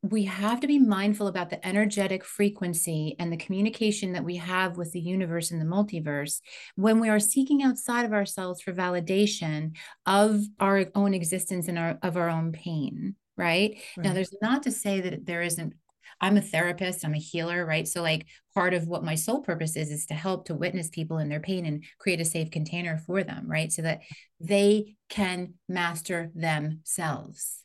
[0.02, 4.78] we have to be mindful about the energetic frequency and the communication that we have
[4.78, 6.40] with the universe and the multiverse
[6.76, 11.98] when we are seeking outside of ourselves for validation of our own existence and our
[12.02, 14.04] of our own pain right, right.
[14.04, 15.74] now there's not to say that there isn't
[16.22, 17.88] I'm a therapist, I'm a healer, right?
[17.88, 21.16] So, like, part of what my soul purpose is, is to help to witness people
[21.16, 23.72] in their pain and create a safe container for them, right?
[23.72, 24.00] So that
[24.38, 27.64] they can master themselves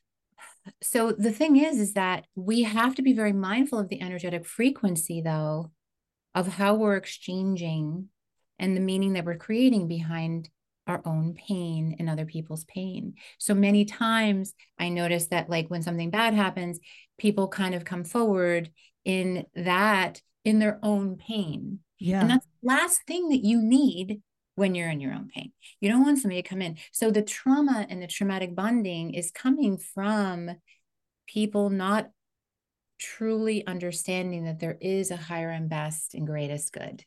[0.82, 4.45] so the thing is is that we have to be very mindful of the energetic
[4.45, 5.71] frequency though
[6.34, 8.10] of how we're exchanging
[8.60, 10.49] and the meaning that we're creating behind
[10.88, 13.15] our own pain and other people's pain.
[13.39, 16.80] So many times I notice that like when something bad happens,
[17.17, 18.69] people kind of come forward
[19.04, 21.80] in that in their own pain.
[21.99, 22.21] Yeah.
[22.21, 24.21] And that's the last thing that you need
[24.55, 25.51] when you're in your own pain.
[25.79, 26.77] You don't want somebody to come in.
[26.91, 30.51] So the trauma and the traumatic bonding is coming from
[31.27, 32.09] people not
[32.97, 37.03] truly understanding that there is a higher and best and greatest good.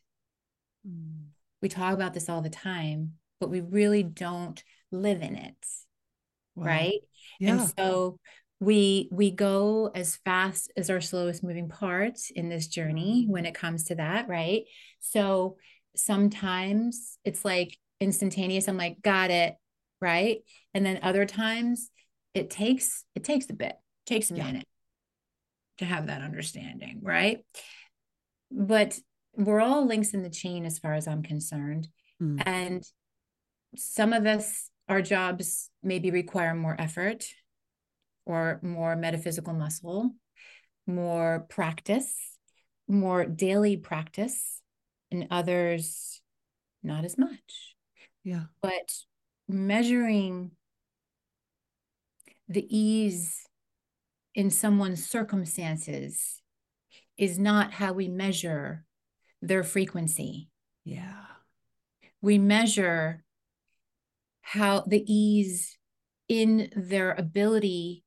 [0.87, 1.29] Mm.
[1.61, 5.65] We talk about this all the time, but we really don't live in it.
[6.55, 6.65] Wow.
[6.65, 6.99] Right?
[7.39, 7.51] Yeah.
[7.51, 8.19] And so
[8.59, 13.31] we we go as fast as our slowest moving part in this journey mm.
[13.31, 14.63] when it comes to that, right?
[14.99, 15.57] So
[15.95, 19.55] sometimes it's like instantaneous i'm like got it
[20.01, 20.39] right
[20.73, 21.89] and then other times
[22.33, 23.73] it takes it takes a bit
[24.05, 24.45] takes a yeah.
[24.45, 24.67] minute
[25.77, 27.39] to have that understanding right
[28.51, 28.97] but
[29.35, 31.87] we're all links in the chain as far as i'm concerned
[32.21, 32.41] mm.
[32.45, 32.83] and
[33.75, 37.25] some of us our jobs maybe require more effort
[38.25, 40.11] or more metaphysical muscle
[40.87, 42.15] more practice
[42.87, 44.58] more daily practice
[45.11, 46.21] and others
[46.83, 47.75] not as much.
[48.23, 48.43] Yeah.
[48.61, 48.93] But
[49.47, 50.51] measuring
[52.47, 53.45] the ease
[54.35, 56.41] in someone's circumstances
[57.17, 58.85] is not how we measure
[59.41, 60.49] their frequency.
[60.85, 61.25] Yeah.
[62.21, 63.23] We measure
[64.41, 65.77] how the ease
[66.27, 68.03] in their ability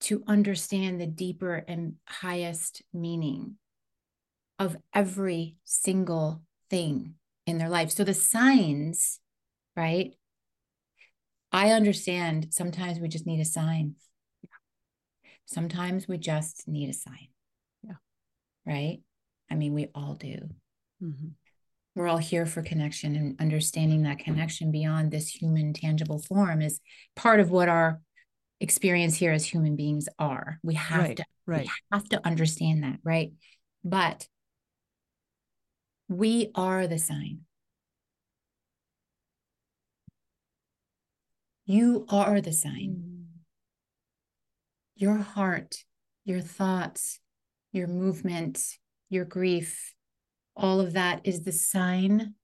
[0.00, 3.56] to understand the deeper and highest meaning
[4.58, 7.14] of every single thing
[7.46, 7.90] in their life.
[7.90, 9.20] So the signs,
[9.76, 10.14] right?
[11.52, 13.94] I understand sometimes we just need a sign.
[15.46, 17.28] Sometimes we just need a sign.
[17.82, 17.94] Yeah.
[18.66, 19.00] Right?
[19.50, 20.36] I mean, we all do.
[21.02, 21.28] Mm-hmm.
[21.94, 26.80] We're all here for connection and understanding that connection beyond this human tangible form is
[27.16, 28.00] part of what our
[28.60, 30.58] experience here as human beings are.
[30.62, 31.64] We have right, to right.
[31.64, 33.32] we have to understand that, right?
[33.82, 34.28] But
[36.08, 37.40] we are the sign.
[41.66, 43.02] You are the sign.
[43.04, 43.24] Mm.
[44.96, 45.84] Your heart,
[46.24, 47.20] your thoughts,
[47.72, 48.60] your movement,
[49.10, 49.94] your grief,
[50.56, 52.34] all of that is the sign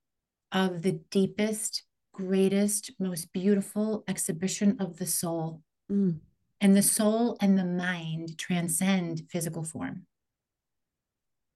[0.53, 5.62] of the deepest, greatest, most beautiful exhibition of the soul.
[5.90, 6.20] Mm.
[6.61, 10.07] And the soul and the mind transcend physical form.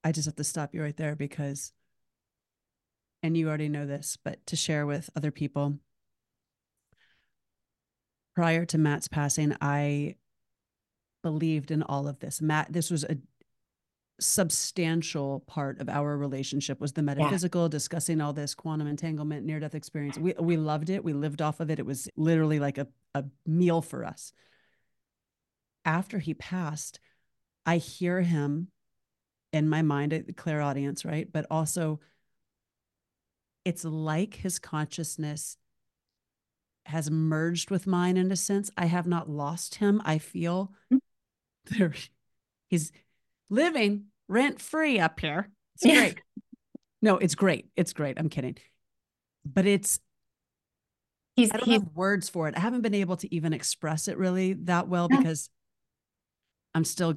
[0.03, 1.73] I just have to stop you right there because
[3.23, 5.79] and you already know this, but to share with other people.
[8.35, 10.15] prior to Matt's passing, I
[11.25, 12.41] believed in all of this.
[12.41, 13.17] Matt, this was a
[14.21, 17.69] substantial part of our relationship was the metaphysical yeah.
[17.69, 21.61] discussing all this quantum entanglement near death experience we we loved it we lived off
[21.61, 24.33] of it it was literally like a, a meal for us
[25.85, 26.99] after he passed
[27.65, 28.69] i hear him
[29.53, 32.01] in my mind at clairaudience right but also
[33.69, 35.57] it's like his consciousness
[36.87, 40.99] has merged with mine in a sense i have not lost him i feel mm.
[41.79, 41.93] there
[42.69, 42.93] he's
[43.51, 45.51] living rent free up here.
[45.77, 46.01] It's yeah.
[46.01, 46.23] great.
[47.01, 47.69] No, it's great.
[47.77, 48.19] It's great.
[48.19, 48.57] I'm kidding.
[49.45, 49.99] But it's
[51.37, 52.57] he's, I don't he's, have words for it.
[52.57, 55.49] I haven't been able to even express it really that well because
[56.75, 57.15] I'm still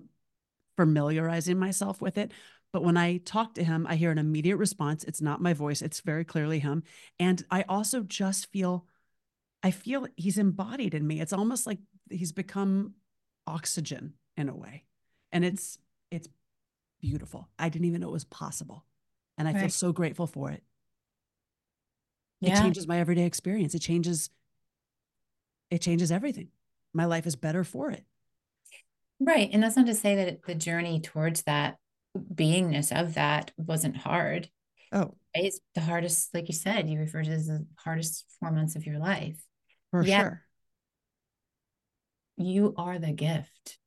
[0.77, 2.31] familiarizing myself with it.
[2.73, 5.03] But when I talk to him, I hear an immediate response.
[5.03, 6.83] It's not my voice, it's very clearly him.
[7.19, 8.85] And I also just feel,
[9.61, 11.19] I feel he's embodied in me.
[11.19, 11.79] It's almost like
[12.09, 12.93] he's become
[13.45, 14.83] oxygen in a way.
[15.31, 15.77] And it's
[16.09, 16.27] it's
[17.01, 17.49] beautiful.
[17.57, 18.85] I didn't even know it was possible.
[19.37, 19.61] And I right.
[19.61, 20.63] feel so grateful for it.
[22.39, 22.53] Yeah.
[22.57, 23.75] It changes my everyday experience.
[23.75, 24.29] It changes
[25.69, 26.49] it changes everything.
[26.93, 28.03] My life is better for it.
[29.19, 29.49] Right.
[29.53, 31.77] And that's not to say that the journey towards that
[32.17, 34.49] beingness of that wasn't hard.
[34.91, 35.15] Oh.
[35.33, 38.85] It's the hardest, like you said, you referred to as the hardest four months of
[38.85, 39.41] your life.
[39.91, 40.41] For sure.
[42.37, 43.77] You are the gift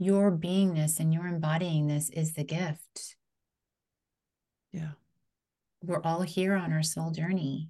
[0.00, 3.16] your beingness and your embodying this is the gift.
[4.72, 4.92] Yeah.
[5.82, 7.68] We're all here on our soul journey.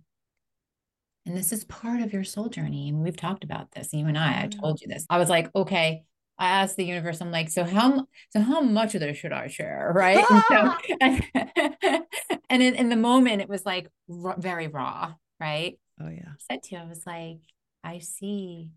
[1.26, 2.88] And this is part of your soul journey.
[2.88, 3.92] And we've talked about this.
[3.92, 4.60] You and I, I mm-hmm.
[4.60, 5.04] told you this.
[5.10, 6.04] I was like, okay,
[6.40, 9.48] I asked the universe, I'm like, so how so how much of this should I
[9.48, 9.92] share?
[10.00, 10.16] Right.
[10.16, 10.80] and, so, ah!
[11.02, 12.04] and,
[12.48, 13.88] and in, in, the moment, it was like
[14.24, 15.78] r- very raw, right?
[16.00, 16.30] Oh yeah.
[16.30, 17.40] I said to you, I was like,
[17.84, 18.70] I see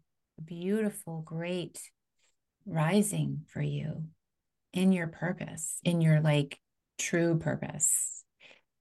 [0.43, 1.79] beautiful, great
[2.65, 4.03] rising for you
[4.73, 6.59] in your purpose, in your like
[6.99, 8.25] true purpose.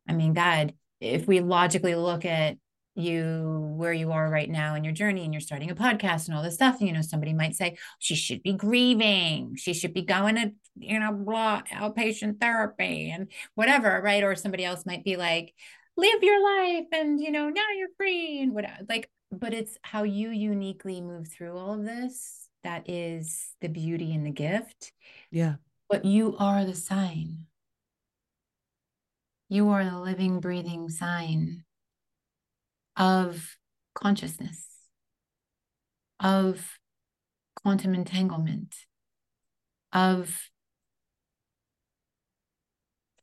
[0.09, 2.57] I mean, God, if we logically look at
[2.95, 6.37] you where you are right now in your journey and you're starting a podcast and
[6.37, 10.03] all this stuff, you know, somebody might say she should be grieving, she should be
[10.03, 14.23] going to, you know, blah, outpatient therapy and whatever, right?
[14.23, 15.55] Or somebody else might be like,
[15.97, 18.83] live your life and, you know, now you're free and whatever.
[18.89, 24.15] Like, but it's how you uniquely move through all of this that is the beauty
[24.15, 24.93] and the gift.
[25.31, 25.55] Yeah.
[25.89, 27.47] But you are the sign.
[29.49, 31.65] You are the living, breathing sign
[32.97, 33.57] of
[33.95, 34.67] consciousness,
[36.21, 36.79] of
[37.57, 38.75] quantum entanglement,
[39.93, 40.51] of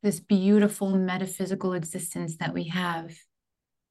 [0.02, 3.14] this beautiful metaphysical existence that we have.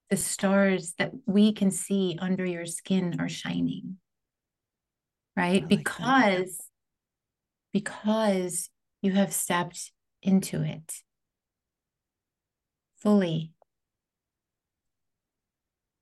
[0.10, 3.98] The stars that we can see under your skin are shining
[5.40, 5.62] right?
[5.62, 6.64] Like because that.
[7.72, 8.70] because
[9.02, 10.94] you have stepped into it
[12.98, 13.54] fully.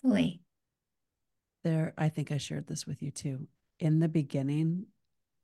[0.08, 0.42] Fully.
[1.64, 3.48] There, I think I shared this with you too.
[3.80, 4.86] In the beginning,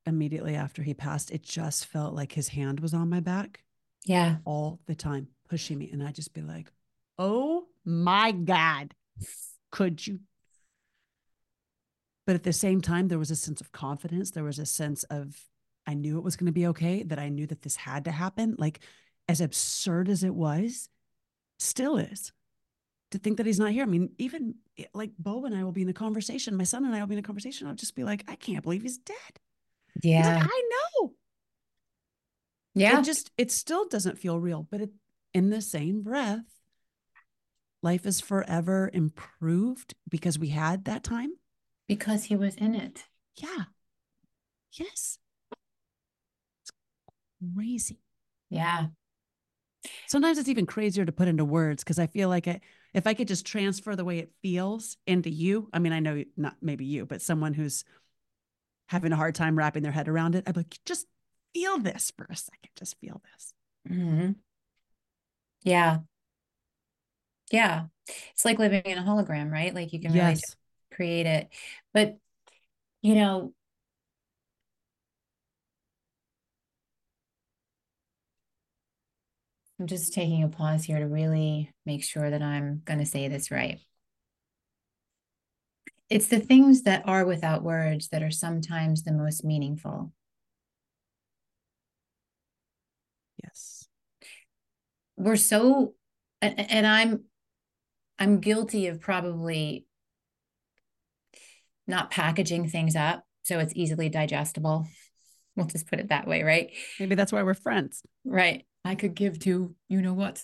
[0.06, 3.64] immediately after he passed, it just felt like his hand was on my back.
[4.06, 4.38] Yeah.
[4.46, 5.90] All the time, pushing me.
[5.92, 6.72] And I'd just be like,
[7.18, 8.94] oh my God,
[9.72, 10.20] could you
[12.26, 14.32] but at the same time, there was a sense of confidence.
[14.32, 15.36] There was a sense of,
[15.86, 18.12] I knew it was going to be okay, that I knew that this had to
[18.12, 18.56] happen.
[18.58, 18.80] Like,
[19.28, 20.88] as absurd as it was,
[21.60, 22.32] still is
[23.14, 23.84] to think that he's not here.
[23.84, 26.84] I mean, even eh, like Bo and I will be in a conversation, my son
[26.84, 27.68] and I will be in a conversation.
[27.68, 29.16] I'll just be like, I can't believe he's dead.
[30.02, 30.40] Yeah.
[30.40, 31.14] Like, I know.
[32.74, 33.00] Yeah.
[33.00, 34.68] It just, it still doesn't feel real.
[34.70, 34.90] But it,
[35.34, 36.44] in the same breath,
[37.84, 41.34] life is forever improved because we had that time
[41.88, 43.04] because he was in it.
[43.36, 43.66] Yeah.
[44.74, 45.20] Yes.
[46.64, 46.72] It's
[47.56, 48.00] crazy.
[48.50, 48.88] Yeah.
[50.08, 52.62] Sometimes it's even crazier to put into words because I feel like I,
[52.94, 56.24] if I could just transfer the way it feels into you, I mean, I know
[56.38, 57.84] not maybe you, but someone who's
[58.88, 61.08] having a hard time wrapping their head around it, I'd be like, just
[61.54, 62.70] feel this for a second.
[62.76, 63.54] Just feel this.
[63.90, 64.32] Mm-hmm.
[65.64, 66.00] Yeah.
[67.52, 67.86] Yeah.
[68.34, 69.74] It's like living in a hologram, right?
[69.74, 70.56] Like you can really yes
[70.94, 71.50] create it.
[71.94, 72.18] But,
[73.02, 73.54] you know,
[79.80, 83.28] I'm just taking a pause here to really make sure that I'm going to say
[83.28, 83.80] this right.
[86.10, 90.12] It's the things that are without words that are sometimes the most meaningful.
[93.44, 93.88] Yes.
[95.18, 95.96] We're so
[96.42, 97.24] and, and I'm
[98.20, 99.88] I'm guilty of probably
[101.88, 104.88] not packaging things up so it's easily digestible.
[105.56, 106.72] We'll just put it that way, right?
[107.00, 108.02] Maybe that's why we're friends.
[108.26, 108.66] Right.
[108.86, 110.44] I could give to you know what.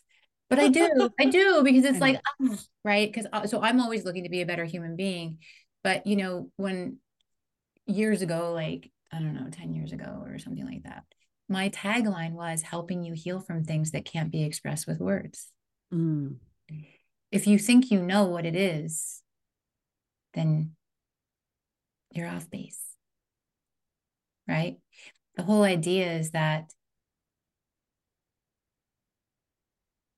[0.49, 3.11] But I do, I do because it's like, oh, right?
[3.11, 5.39] Because uh, so I'm always looking to be a better human being.
[5.83, 6.97] But you know, when
[7.85, 11.03] years ago, like I don't know, 10 years ago or something like that,
[11.47, 15.51] my tagline was helping you heal from things that can't be expressed with words.
[15.93, 16.35] Mm.
[17.31, 19.21] If you think you know what it is,
[20.33, 20.71] then
[22.11, 22.79] you're off base.
[24.47, 24.77] Right?
[25.35, 26.71] The whole idea is that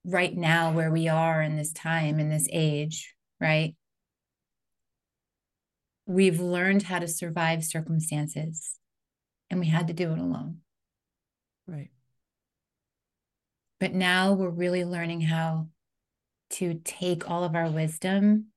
[0.03, 3.75] right now, where we are in this time, in this age, right?
[6.05, 8.77] We've learned how to survive circumstances
[9.49, 10.57] and we had to do it alone.
[11.67, 11.91] Right.
[13.79, 15.67] But now we're really learning how
[16.51, 18.47] to take all of our wisdom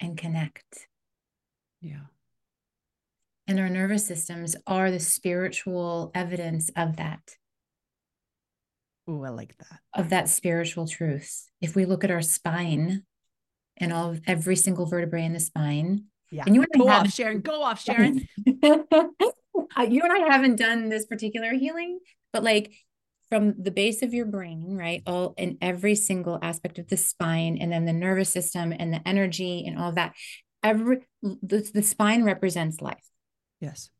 [0.00, 0.88] and connect.
[1.80, 2.06] Yeah.
[3.46, 7.36] And our nervous systems are the spiritual evidence of that.
[9.08, 9.80] Oh, I like that.
[9.94, 11.48] Of that spiritual truth.
[11.60, 13.04] If we look at our spine
[13.76, 16.04] and all of every single vertebrae in the spine.
[16.30, 16.44] Yeah.
[16.46, 17.40] And you and go I off, Sharon.
[17.40, 18.26] Go off, Sharon.
[19.76, 21.98] Uh, you and I haven't done this particular healing,
[22.32, 22.72] but like
[23.30, 25.02] from the base of your brain, right?
[25.06, 29.06] All in every single aspect of the spine, and then the nervous system and the
[29.06, 30.14] energy and all that.
[30.62, 33.04] Every the, the spine represents life.
[33.60, 33.90] Yes.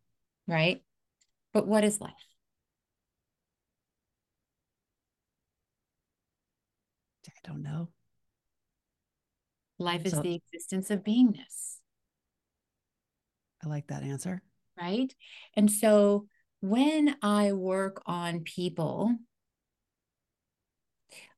[0.47, 0.83] Right.
[1.53, 2.13] But what is life?
[7.45, 7.89] I don't know.
[9.79, 11.79] Life is so, the existence of beingness.
[13.65, 14.43] I like that answer.
[14.81, 15.13] Right.
[15.57, 16.27] And so
[16.61, 19.17] when I work on people,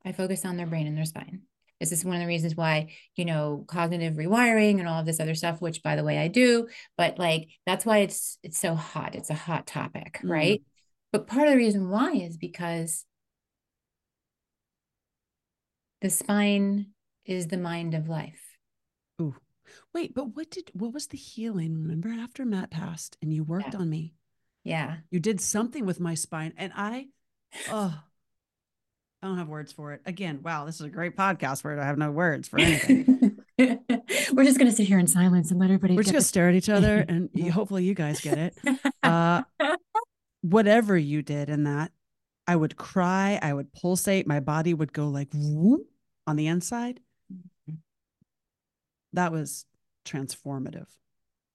[0.05, 1.43] I focus on their brain and their spine.
[1.81, 5.21] This is one of the reasons why, you know, cognitive rewiring and all of this
[5.21, 8.75] other stuff, which by the way I do, but like that's why it's it's so
[8.75, 9.15] hot.
[9.15, 10.31] It's a hot topic, mm.
[10.31, 10.63] right?
[11.13, 13.05] But part of the reason why is because
[16.05, 16.89] the spine
[17.25, 18.59] is the mind of life.
[19.23, 19.37] Ooh.
[19.95, 21.73] Wait, but what did what was the healing?
[21.73, 23.81] Remember after Matt passed and you worked yeah.
[23.81, 24.13] on me?
[24.65, 24.97] Yeah.
[25.11, 27.07] You did something with my spine and I
[27.71, 27.99] oh
[29.23, 30.03] I don't have words for it.
[30.05, 33.39] Again, wow, this is a great podcast where I have no words for anything.
[33.59, 35.97] We're just going to sit here in silence and let everybody.
[35.97, 38.55] We're just going to stare at each other, and hopefully, you guys get it.
[39.03, 39.43] Uh,
[40.43, 41.93] whatever you did in that,
[42.47, 45.87] I would cry, I would pulsate, my body would go like whoop
[46.27, 47.01] on the inside.
[47.33, 47.77] Mm-hmm.
[49.13, 49.67] That was
[50.05, 50.89] transformative.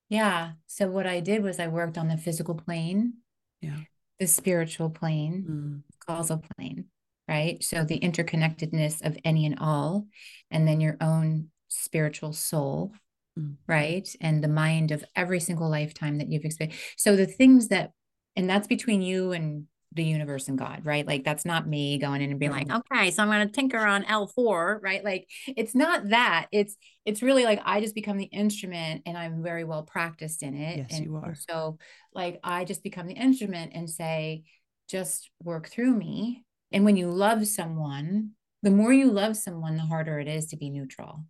[0.10, 0.54] Yeah.
[0.66, 3.14] So what I did was I worked on the physical plane,
[3.62, 3.78] yeah,
[4.20, 5.98] the spiritual plane, mm.
[6.06, 6.86] causal plane,
[7.28, 7.64] right?
[7.64, 10.08] So the interconnectedness of any and all,
[10.50, 12.94] and then your own spiritual soul,
[13.38, 13.56] mm.
[13.68, 14.10] right?
[14.20, 16.80] And the mind of every single lifetime that you've experienced.
[16.98, 17.92] So the things that,
[18.36, 21.06] and that's between you and the universe and God, right?
[21.06, 22.94] Like that's not me going in and being like, mm-hmm.
[22.94, 25.04] okay, so I'm going to tinker on L4, right?
[25.04, 26.48] Like it's not that.
[26.52, 30.56] It's it's really like I just become the instrument and I'm very well practiced in
[30.56, 30.78] it.
[30.78, 31.36] Yes, and you are.
[31.36, 31.80] So
[32.14, 34.44] like I just become the instrument and say,
[34.88, 38.32] just work through me, and when you love someone,
[38.62, 41.26] the more you love someone, the harder it is to be neutral.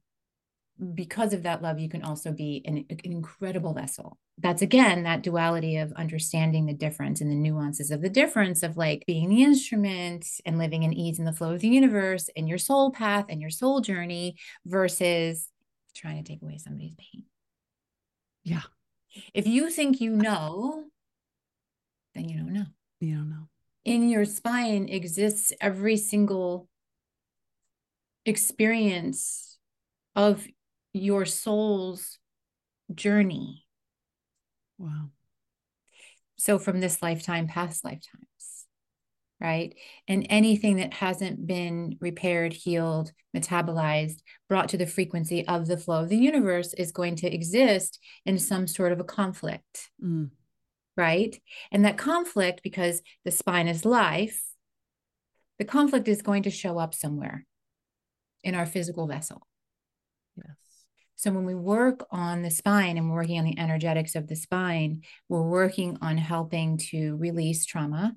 [0.93, 4.17] Because of that love, you can also be an, an, incredible vessel.
[4.37, 8.77] That's again that duality of understanding the difference and the nuances of the difference of
[8.77, 12.47] like being the instrument and living in ease in the flow of the universe and
[12.47, 15.49] your soul path and your soul journey versus
[15.95, 17.23] trying to take away somebody's pain.
[18.43, 18.63] Yeah.
[19.33, 20.85] If you think you know,
[22.15, 22.65] then you don't know.
[23.01, 23.49] You don't know
[23.85, 26.67] in your spine exists every single
[28.25, 29.57] experience
[30.15, 30.45] of
[30.93, 32.17] your soul's
[32.93, 33.65] journey.
[34.77, 35.09] Wow.
[36.37, 38.65] So, from this lifetime, past lifetimes,
[39.41, 39.75] right?
[40.07, 46.03] And anything that hasn't been repaired, healed, metabolized, brought to the frequency of the flow
[46.03, 49.89] of the universe is going to exist in some sort of a conflict.
[50.03, 50.29] Mm
[50.99, 51.39] right?
[51.71, 54.43] And that conflict, because the spine is life,
[55.57, 57.45] the conflict is going to show up somewhere
[58.43, 59.47] in our physical vessel.
[60.35, 60.57] Yes.
[61.19, 64.37] So when we work on the spine and we're working on the energetics of the
[64.37, 68.15] spine, we're working on helping to release trauma.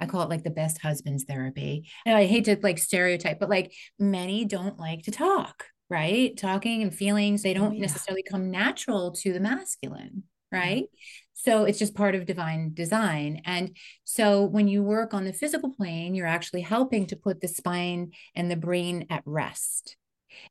[0.00, 1.88] I call it like the best husband's therapy.
[2.04, 6.36] And I hate to like stereotype, but like many don't like to talk, right?
[6.36, 7.82] Talking and feelings, they oh, don't oh, yeah.
[7.82, 10.86] necessarily come natural to the masculine, right?
[11.34, 13.42] So it's just part of divine design.
[13.44, 17.46] And so when you work on the physical plane, you're actually helping to put the
[17.46, 19.96] spine and the brain at rest.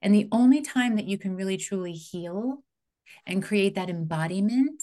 [0.02, 2.64] And the only time that you can really truly heal
[3.26, 4.82] and create that embodiment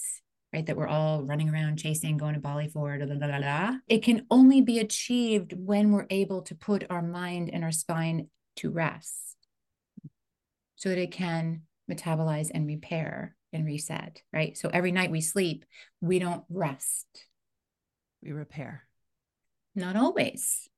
[0.53, 0.67] right?
[0.67, 4.03] That we're all running around chasing, going to Bali for, da, da, da, da, It
[4.03, 8.71] can only be achieved when we're able to put our mind and our spine to
[8.71, 9.37] rest
[10.77, 14.57] so that it can metabolize and repair and reset, right?
[14.57, 15.65] So every night we sleep,
[16.01, 17.07] we don't rest.
[18.23, 18.87] We repair.
[19.75, 20.69] Not always.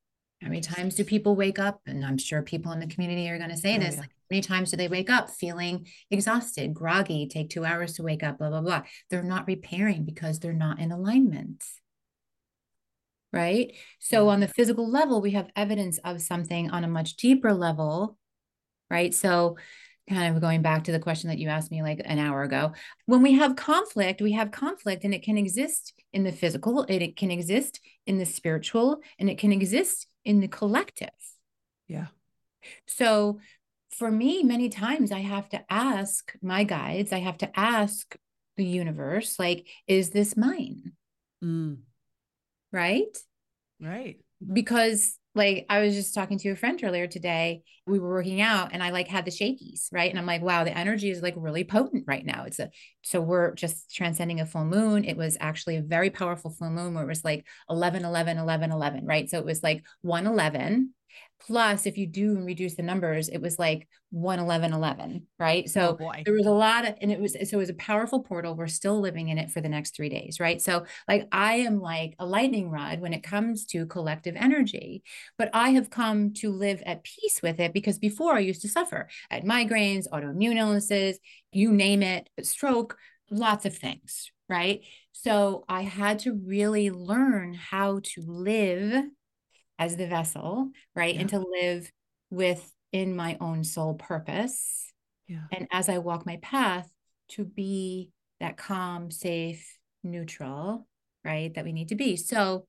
[0.42, 1.80] How many times do people wake up?
[1.86, 3.94] And I'm sure people in the community are going to say oh, this.
[3.94, 4.00] Yeah.
[4.02, 8.22] Like, many times do they wake up feeling exhausted, groggy, take two hours to wake
[8.22, 8.82] up, blah, blah, blah.
[9.10, 11.62] They're not repairing because they're not in alignment.
[13.32, 13.76] Right.
[13.98, 18.16] So, on the physical level, we have evidence of something on a much deeper level.
[18.90, 19.14] Right.
[19.14, 19.56] So,
[20.08, 22.72] kind of going back to the question that you asked me like an hour ago
[23.06, 27.00] when we have conflict we have conflict and it can exist in the physical it,
[27.00, 31.08] it can exist in the spiritual and it can exist in the collective.
[31.88, 32.06] Yeah.
[32.86, 33.40] So
[33.90, 38.16] for me many times i have to ask my guides i have to ask
[38.56, 40.92] the universe like is this mine?
[41.42, 41.78] Mm.
[42.72, 43.16] right?
[43.80, 44.20] Right.
[44.52, 47.62] Because like I was just talking to a friend earlier today.
[47.86, 50.10] We were working out and I like had the shakies, right?
[50.10, 52.44] And I'm like, wow, the energy is like really potent right now.
[52.44, 52.70] It's a
[53.02, 55.04] so we're just transcending a full moon.
[55.04, 58.72] It was actually a very powerful full moon where it was like 11, 11, 11,
[58.72, 59.30] 11, right?
[59.30, 60.94] So it was like 111
[61.46, 65.68] Plus, if you do reduce the numbers, it was like 11111, right?
[65.68, 68.22] So oh there was a lot of, and it was, so it was a powerful
[68.22, 68.54] portal.
[68.54, 70.60] We're still living in it for the next three days, right?
[70.60, 75.02] So, like, I am like a lightning rod when it comes to collective energy,
[75.38, 78.68] but I have come to live at peace with it because before I used to
[78.68, 81.18] suffer at migraines, autoimmune illnesses,
[81.52, 82.96] you name it, stroke,
[83.30, 84.82] lots of things, right?
[85.12, 89.04] So I had to really learn how to live
[89.80, 91.14] as the vessel, right?
[91.14, 91.22] Yeah.
[91.22, 91.90] And to live
[92.30, 94.92] within my own soul purpose.
[95.26, 95.44] Yeah.
[95.50, 96.88] And as I walk my path,
[97.30, 98.10] to be
[98.40, 100.86] that calm, safe, neutral,
[101.24, 101.52] right?
[101.54, 102.16] That we need to be.
[102.16, 102.66] So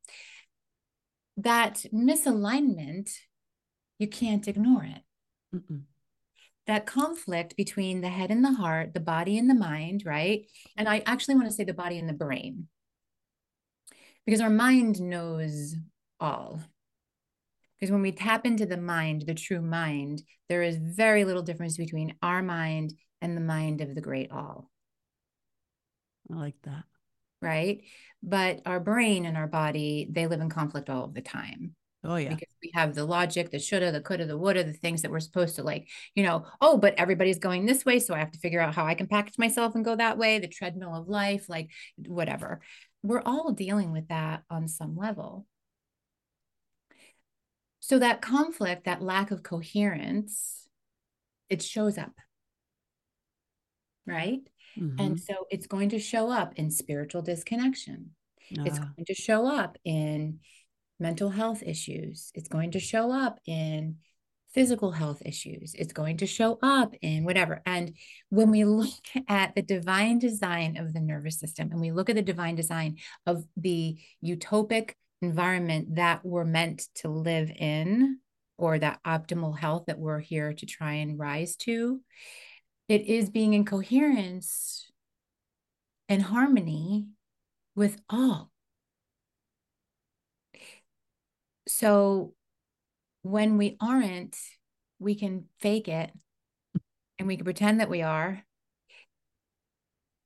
[1.37, 3.11] that misalignment,
[3.99, 5.01] you can't ignore it.
[5.55, 5.81] Mm-mm.
[6.67, 10.45] That conflict between the head and the heart, the body and the mind, right?
[10.77, 12.67] And I actually want to say the body and the brain
[14.25, 15.75] because our mind knows
[16.19, 16.61] all
[17.81, 21.77] because when we tap into the mind, the true mind, there is very little difference
[21.77, 24.69] between our mind and the mind of the great all.
[26.31, 26.83] I like that.
[27.41, 27.81] Right.
[28.21, 31.75] But our brain and our body, they live in conflict all of the time.
[32.03, 32.29] Oh, yeah.
[32.29, 35.19] Because we have the logic, the shoulda, the coulda, the woulda, the things that we're
[35.19, 37.99] supposed to like, you know, oh, but everybody's going this way.
[37.99, 40.37] So I have to figure out how I can package myself and go that way,
[40.37, 42.61] the treadmill of life, like whatever.
[43.01, 45.47] We're all dealing with that on some level.
[47.81, 50.67] So that conflict, that lack of coherence,
[51.49, 52.13] it shows up.
[54.07, 54.41] Right.
[54.79, 54.99] Mm-hmm.
[54.99, 58.11] And so it's going to show up in spiritual disconnection.
[58.49, 60.39] It's going to show up in
[60.99, 62.31] mental health issues.
[62.35, 63.97] It's going to show up in
[64.53, 65.73] physical health issues.
[65.75, 67.61] It's going to show up in whatever.
[67.65, 67.95] And
[68.29, 68.89] when we look
[69.27, 72.97] at the divine design of the nervous system and we look at the divine design
[73.25, 78.19] of the utopic environment that we're meant to live in
[78.57, 82.01] or that optimal health that we're here to try and rise to,
[82.87, 84.89] it is being in coherence
[86.09, 87.07] and harmony
[87.75, 88.51] with all.
[91.67, 92.33] So
[93.21, 94.37] when we aren't,
[94.99, 96.11] we can fake it
[97.17, 98.43] and we can pretend that we are.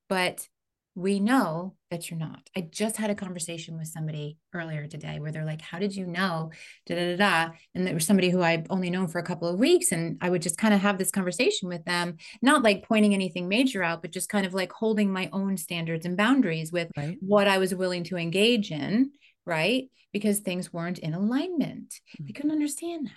[0.09, 0.47] But
[0.95, 2.49] we know that you're not.
[2.55, 6.07] I just had a conversation with somebody earlier today where they're like, How did you
[6.07, 6.51] know?
[6.85, 7.53] Da, da, da, da.
[7.75, 9.91] And there was somebody who I've only known for a couple of weeks.
[9.91, 13.49] And I would just kind of have this conversation with them, not like pointing anything
[13.49, 17.17] major out, but just kind of like holding my own standards and boundaries with right.
[17.19, 19.11] what I was willing to engage in.
[19.45, 19.89] Right.
[20.13, 21.89] Because things weren't in alignment.
[21.89, 22.25] Mm-hmm.
[22.25, 23.13] They couldn't understand that.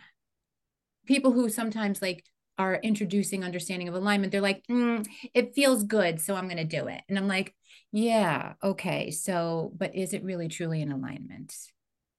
[1.06, 2.24] People who sometimes like
[2.58, 6.20] are introducing understanding of alignment, they're like, mm, it feels good.
[6.20, 7.00] So I'm going to do it.
[7.08, 7.54] And I'm like,
[7.92, 8.54] yeah.
[8.62, 9.10] Okay.
[9.10, 11.54] So, but is it really truly in alignment?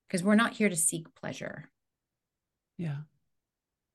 [0.08, 1.70] Because we're not here to seek pleasure.
[2.78, 2.98] Yeah.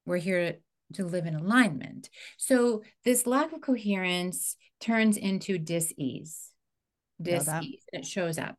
[0.07, 0.59] We're here
[0.95, 2.11] to live in alignment.
[2.37, 6.51] So, this lack of coherence turns into dis-ease.
[7.21, 7.83] Dis-ease.
[7.93, 8.57] And it shows up.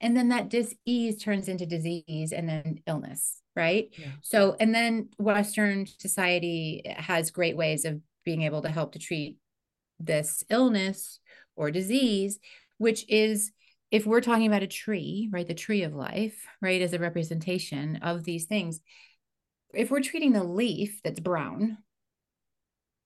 [0.00, 3.88] And then that dis-ease turns into disease and then illness, right?
[3.96, 4.06] Yeah.
[4.22, 9.36] So, and then Western society has great ways of being able to help to treat
[9.98, 11.20] this illness
[11.60, 12.38] or disease,
[12.78, 13.52] which is
[13.90, 17.96] if we're talking about a tree, right, the tree of life, right, as a representation
[17.96, 18.80] of these things,
[19.74, 21.78] if we're treating the leaf that's brown,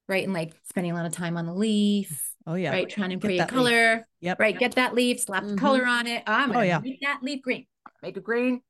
[0.09, 2.71] right, and like spending a lot of time on the leaf Oh yeah.
[2.71, 2.89] Right.
[2.89, 3.97] Trying to get create color.
[3.97, 4.05] Leaf.
[4.21, 4.41] Yep.
[4.41, 4.59] Right.
[4.59, 5.55] Get that leaf, slap mm-hmm.
[5.55, 6.23] the color on it.
[6.27, 6.79] I'm gonna oh, yeah.
[6.79, 7.67] make that leaf green.
[8.03, 8.61] Make it green.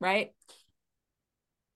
[0.00, 0.30] Right.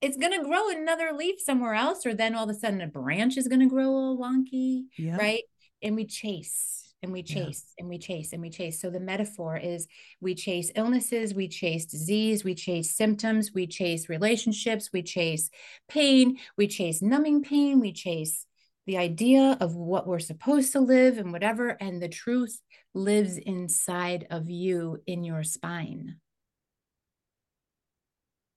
[0.01, 3.37] It's gonna grow another leaf somewhere else, or then all of a sudden a branch
[3.37, 4.85] is gonna grow all wonky.
[4.99, 5.19] Yep.
[5.19, 5.43] Right.
[5.83, 7.83] And we chase and we chase yeah.
[7.83, 8.81] and we chase and we chase.
[8.81, 9.87] So the metaphor is
[10.21, 15.49] we chase illnesses, we chase disease, we chase symptoms, we chase relationships, we chase
[15.89, 18.45] pain, we chase numbing pain, we chase
[18.87, 21.69] the idea of what we're supposed to live and whatever.
[21.69, 22.61] And the truth
[22.93, 26.17] lives inside of you in your spine.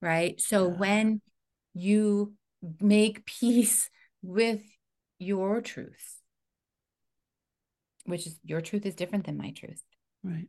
[0.02, 0.41] Right.
[0.41, 0.76] So yeah.
[0.76, 1.22] when
[1.76, 2.34] you
[2.82, 3.89] make peace
[4.24, 4.62] with
[5.20, 6.19] your truth,
[8.10, 9.82] which is your truth is different than my truth.
[10.24, 10.47] Right.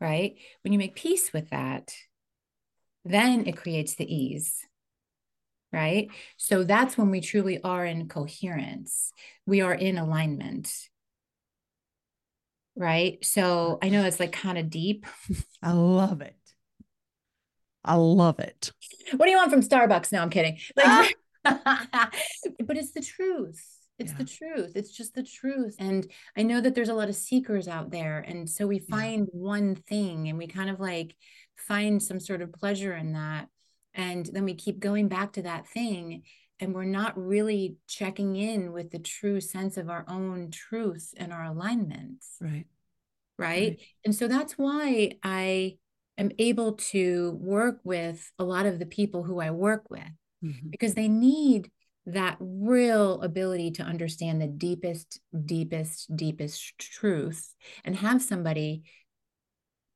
[0.00, 0.36] Right.
[0.62, 1.92] When you make peace with that,
[3.04, 4.64] then it creates the ease.
[5.72, 6.08] Right.
[6.36, 9.12] So that's when we truly are in coherence.
[9.44, 10.72] We are in alignment.
[12.74, 13.22] Right.
[13.24, 15.04] So I know it's like kind of deep.
[15.62, 16.36] I love it.
[17.84, 18.72] I love it.
[19.16, 20.12] What do you want from Starbucks?
[20.12, 20.58] No, I'm kidding.
[20.76, 22.10] Like, ah.
[22.66, 24.18] but it's the truth it's yeah.
[24.18, 24.72] the truth.
[24.74, 25.76] It's just the truth.
[25.78, 28.20] And I know that there's a lot of seekers out there.
[28.20, 29.40] And so we find yeah.
[29.40, 31.16] one thing and we kind of like
[31.56, 33.48] find some sort of pleasure in that.
[33.94, 36.22] And then we keep going back to that thing.
[36.60, 41.32] And we're not really checking in with the true sense of our own truth and
[41.32, 42.36] our alignments.
[42.40, 42.66] Right.
[43.38, 43.68] Right.
[43.68, 43.80] right.
[44.04, 45.76] And so that's why I
[46.16, 50.02] am able to work with a lot of the people who I work with
[50.44, 50.68] mm-hmm.
[50.70, 51.70] because they need
[52.08, 57.54] that real ability to understand the deepest, deepest, deepest truth
[57.84, 58.82] and have somebody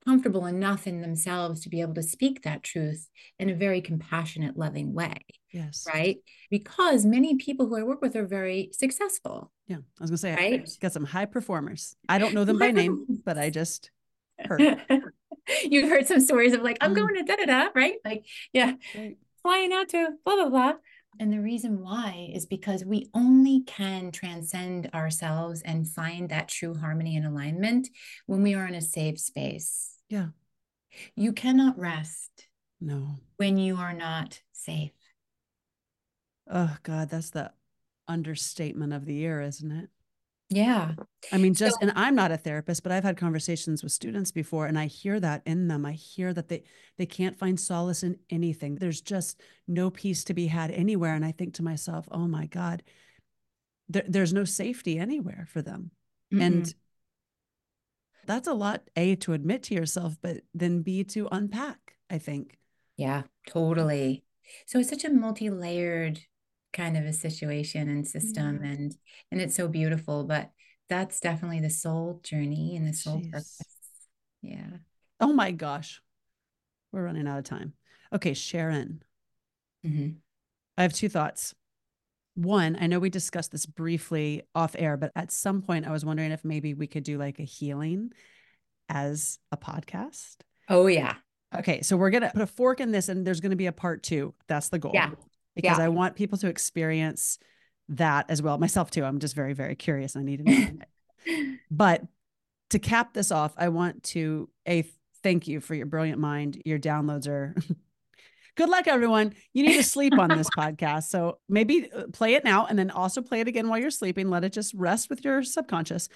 [0.04, 3.08] comfortable enough in themselves to be able to speak that truth
[3.38, 5.14] in a very compassionate, loving way.
[5.52, 5.86] Yes.
[5.86, 6.18] Right.
[6.50, 9.50] Because many people who I work with are very successful.
[9.66, 9.76] Yeah.
[9.76, 10.68] I was going to say, right?
[10.68, 11.94] I got some high performers.
[12.08, 13.90] I don't know them by name, but I just
[14.38, 14.82] heard.
[15.64, 16.96] You've heard some stories of like, I'm mm.
[16.96, 17.94] going to da da da, right?
[18.04, 19.16] Like, yeah, right.
[19.42, 20.72] flying out to blah, blah, blah.
[21.20, 26.74] And the reason why is because we only can transcend ourselves and find that true
[26.74, 27.88] harmony and alignment
[28.26, 29.98] when we are in a safe space.
[30.08, 30.28] Yeah.
[31.14, 32.48] You cannot rest.
[32.80, 33.20] No.
[33.36, 34.92] When you are not safe.
[36.50, 37.52] Oh, God, that's the
[38.08, 39.90] understatement of the year, isn't it?
[40.52, 40.92] Yeah.
[41.32, 44.30] I mean, just, so, and I'm not a therapist, but I've had conversations with students
[44.30, 45.86] before and I hear that in them.
[45.86, 46.64] I hear that they,
[46.98, 48.74] they can't find solace in anything.
[48.74, 51.14] There's just no peace to be had anywhere.
[51.14, 52.82] And I think to myself, oh my God,
[53.88, 55.90] there, there's no safety anywhere for them.
[56.32, 56.42] Mm-hmm.
[56.42, 56.74] And
[58.26, 62.58] that's a lot, A, to admit to yourself, but then B, to unpack, I think.
[62.96, 64.24] Yeah, totally.
[64.66, 66.20] So it's such a multi layered
[66.72, 68.70] kind of a situation and system yeah.
[68.70, 68.96] and
[69.30, 70.50] and it's so beautiful but
[70.92, 73.32] that's definitely the soul journey and the soul Jeez.
[73.32, 73.60] purpose.
[74.42, 74.76] Yeah.
[75.20, 76.02] Oh my gosh.
[76.92, 77.72] We're running out of time.
[78.12, 79.02] Okay sharon.
[79.86, 80.10] Mm-hmm.
[80.76, 81.54] i have two thoughts.
[82.34, 86.04] One i know we discussed this briefly off air but at some point i was
[86.04, 88.12] wondering if maybe we could do like a healing
[88.90, 90.36] as a podcast.
[90.68, 91.14] Oh yeah.
[91.56, 94.02] Okay so we're gonna put a fork in this and there's gonna be a part
[94.02, 94.34] two.
[94.46, 94.92] That's the goal.
[94.92, 95.12] Yeah
[95.54, 95.84] because yeah.
[95.84, 97.38] I want people to experience
[97.90, 98.58] that as well.
[98.58, 99.04] Myself too.
[99.04, 100.16] I'm just very, very curious.
[100.16, 101.54] I need to know.
[101.70, 102.02] but
[102.70, 104.86] to cap this off, I want to a
[105.22, 106.60] thank you for your brilliant mind.
[106.64, 107.54] Your downloads are
[108.56, 109.34] good luck, everyone.
[109.52, 111.04] You need to sleep on this podcast.
[111.04, 114.28] So maybe uh, play it now and then also play it again while you're sleeping.
[114.28, 116.08] Let it just rest with your subconscious.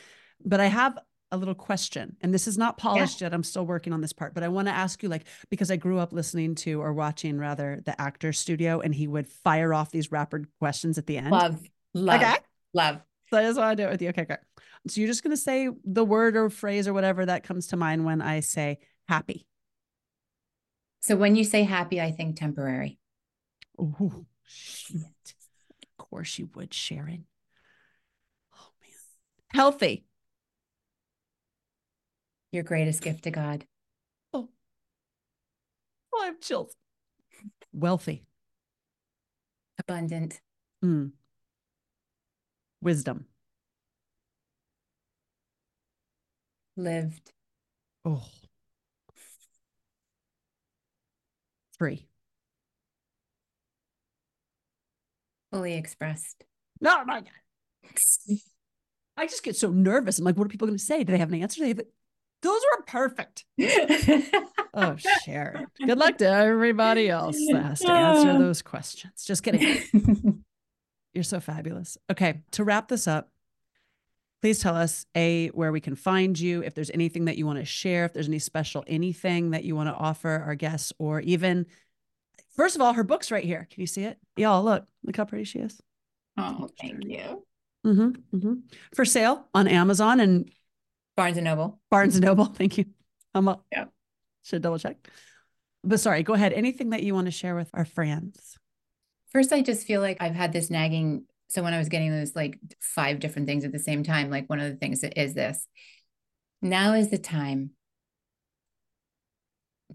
[0.45, 0.99] But I have
[1.33, 3.27] a little question and this is not polished yeah.
[3.27, 5.71] yet i'm still working on this part but i want to ask you like because
[5.71, 9.75] i grew up listening to or watching rather the Actors Studio and he would fire
[9.75, 11.31] off these rapid questions at the end.
[11.31, 11.61] Love
[11.95, 12.37] love okay.
[12.73, 13.01] love.
[13.31, 14.11] So i just want to do it with you.
[14.11, 14.37] Okay okay
[14.89, 17.77] so you're just going to say the word or phrase or whatever that comes to
[17.77, 19.47] mind when i say happy.
[21.01, 22.99] So when you say happy i think temporary.
[23.79, 25.03] Oh shit.
[25.03, 27.25] Of course you would sharon.
[28.55, 28.91] Oh man.
[29.49, 30.05] Healthy
[32.57, 33.65] your greatest gift to God?
[34.33, 34.49] Oh,
[36.13, 36.75] oh I have chills.
[37.73, 38.25] Wealthy.
[39.79, 40.41] Abundant.
[40.85, 41.13] Mm.
[42.81, 43.27] Wisdom.
[46.77, 47.33] Lived.
[48.05, 48.27] Oh.
[51.79, 52.07] Free.
[55.53, 56.45] Fully expressed.
[56.81, 58.39] No, my God.
[59.17, 60.19] I just get so nervous.
[60.19, 61.05] I'm like, what are people going to say?
[61.05, 61.59] Do they have an answer?
[61.59, 61.87] Do they have
[62.43, 63.45] those were perfect.
[64.75, 65.67] oh, Sharon.
[65.85, 69.25] Good luck to everybody else that has to answer those questions.
[69.25, 69.83] Just kidding.
[71.15, 71.97] You're so fabulous.
[72.11, 73.31] Okay, to wrap this up,
[74.43, 77.59] please tell us a where we can find you if there's anything that you want
[77.59, 81.21] to share if there's any special anything that you want to offer our guests or
[81.21, 81.67] even
[82.55, 85.25] first of all her book's right here can you see it y'all look look how
[85.25, 85.81] pretty she is
[86.39, 87.45] oh thank you
[87.85, 88.55] mm-hmm, mm-hmm.
[88.95, 90.51] for sale on amazon and
[91.17, 91.81] barnes and noble.
[91.91, 92.87] Barnes and noble thank you.
[93.35, 93.65] I'm up.
[93.73, 93.87] Yeah.
[94.45, 94.97] Should double check.
[95.83, 96.53] But sorry go ahead.
[96.53, 98.59] Anything that you want to share with our friends?
[99.33, 102.35] First i just feel like i've had this nagging so when I was getting those
[102.35, 105.67] like five different things at the same time, like one of the things is this.
[106.61, 107.71] Now is the time.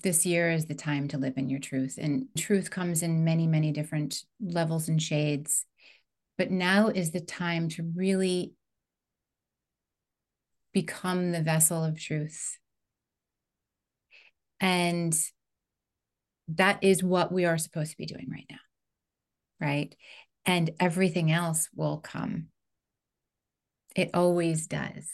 [0.01, 1.99] This year is the time to live in your truth.
[2.01, 5.65] And truth comes in many, many different levels and shades.
[6.37, 8.53] But now is the time to really
[10.73, 12.57] become the vessel of truth.
[14.59, 15.15] And
[16.47, 18.57] that is what we are supposed to be doing right now.
[19.59, 19.95] Right
[20.45, 22.47] and everything else will come.
[23.95, 25.09] It always does.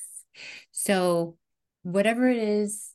[0.72, 1.38] So,
[1.84, 2.94] whatever it is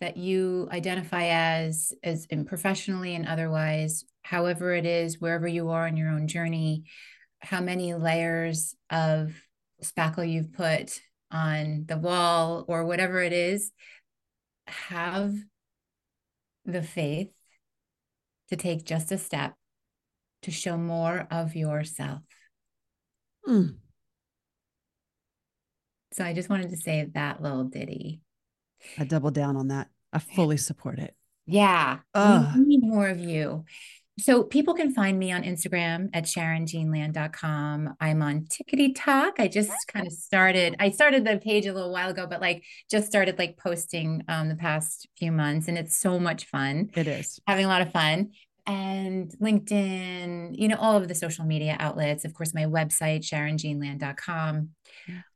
[0.00, 5.96] that you identify as, as professionally and otherwise, however it is, wherever you are in
[5.96, 6.84] your own journey,
[7.40, 9.34] how many layers of
[9.82, 11.00] spackle you've put
[11.34, 13.72] on the wall or whatever it is,
[14.68, 15.34] have
[16.64, 17.28] the faith
[18.48, 19.54] to take just a step
[20.42, 22.20] to show more of yourself.
[23.46, 23.76] Mm.
[26.12, 28.20] So I just wanted to say that little ditty.
[28.96, 29.88] I double down on that.
[30.12, 31.16] I fully support it.
[31.46, 31.98] Yeah.
[32.14, 33.64] We need more of you.
[34.18, 37.94] So people can find me on Instagram at sharonjeanland.com.
[38.00, 39.40] I'm on Tickety Talk.
[39.40, 42.62] I just kind of started, I started the page a little while ago, but like
[42.88, 46.90] just started like posting um the past few months and it's so much fun.
[46.94, 47.40] It is.
[47.48, 48.30] Having a lot of fun
[48.66, 54.70] and LinkedIn, you know, all of the social media outlets, of course, my website, sharonjeanland.com.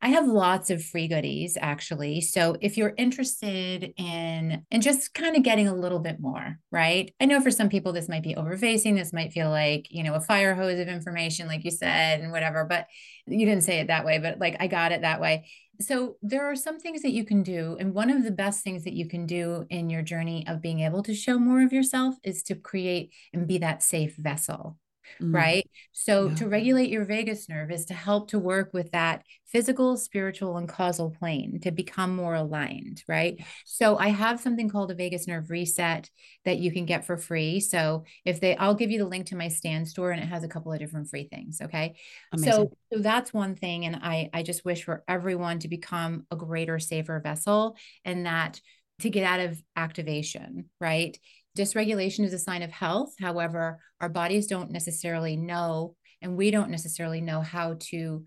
[0.01, 2.21] I have lots of free goodies actually.
[2.21, 7.12] So if you're interested in and just kind of getting a little bit more, right?
[7.21, 8.97] I know for some people this might be overfacing.
[8.97, 12.33] This might feel like, you know, a fire hose of information, like you said, and
[12.33, 12.87] whatever, but
[13.27, 15.47] you didn't say it that way, but like I got it that way
[15.81, 18.85] so there are some things that you can do and one of the best things
[18.85, 22.16] that you can do in your journey of being able to show more of yourself
[22.25, 24.77] is to create and be that safe vessel
[25.21, 25.35] mm.
[25.35, 25.69] right?
[25.93, 26.35] So, yeah.
[26.37, 30.69] to regulate your vagus nerve is to help to work with that physical, spiritual, and
[30.69, 33.43] causal plane to become more aligned, right?
[33.65, 36.11] So, I have something called a vagus nerve reset
[36.45, 37.61] that you can get for free.
[37.61, 40.45] So, if they, I'll give you the link to my Stan Store and it has
[40.45, 41.61] a couple of different free things.
[41.61, 41.97] Okay.
[42.37, 43.85] So, so that's one thing.
[43.85, 48.61] And I, I just wish for everyone to become a greater, safer vessel and that
[49.01, 51.19] to get out of activation, right?
[51.59, 53.15] Dysregulation is a sign of health.
[53.19, 58.25] However, our bodies don't necessarily know, and we don't necessarily know how to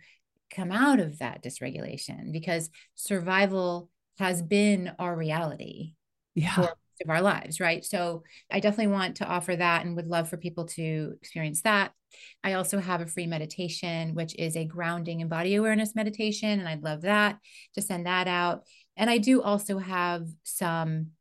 [0.54, 5.94] come out of that dysregulation because survival has been our reality
[6.36, 6.54] yeah.
[6.54, 7.86] for most of our lives, right?
[7.86, 11.94] So I definitely want to offer that and would love for people to experience that.
[12.44, 16.68] I also have a free meditation, which is a grounding and body awareness meditation, and
[16.68, 17.38] I'd love that
[17.76, 18.64] to send that out.
[18.98, 21.12] And I do also have some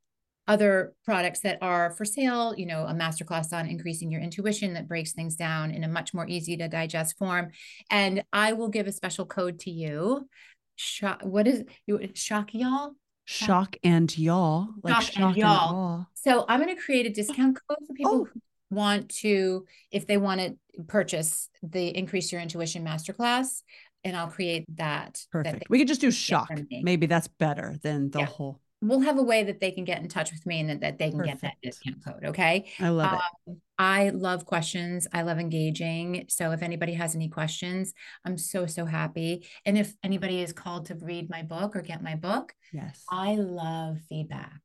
[0.51, 4.89] other products that are for sale, you know, a masterclass on increasing your intuition that
[4.89, 7.53] breaks things down in a much more easy to digest form.
[7.89, 10.29] And I will give a special code to you.
[10.75, 12.19] Shock, what is it?
[12.19, 12.95] Shock y'all?
[13.27, 14.71] Shock and y'all.
[14.83, 16.07] Like shock, shock and, y'all.
[16.15, 18.25] So I'm going to create a discount code for people oh.
[18.25, 18.41] who
[18.71, 20.57] want to, if they want to
[20.89, 23.63] purchase the Increase Your Intuition Masterclass,
[24.03, 25.25] and I'll create that.
[25.31, 25.61] Perfect.
[25.61, 26.51] That we could just do shock.
[26.71, 28.25] Maybe that's better than the yeah.
[28.25, 30.81] whole we'll have a way that they can get in touch with me and that,
[30.81, 31.43] that they can Perfect.
[31.43, 32.25] get that discount code.
[32.31, 32.71] Okay.
[32.79, 33.59] I love um, it.
[33.79, 35.07] I love questions.
[35.13, 36.27] I love engaging.
[36.29, 37.93] So if anybody has any questions,
[38.25, 39.47] I'm so, so happy.
[39.65, 43.37] And if anybody is called to read my book or get my book, yes, I
[43.37, 44.61] love feedback.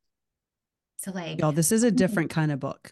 [0.98, 2.92] So like, y'all, this is a different kind of book.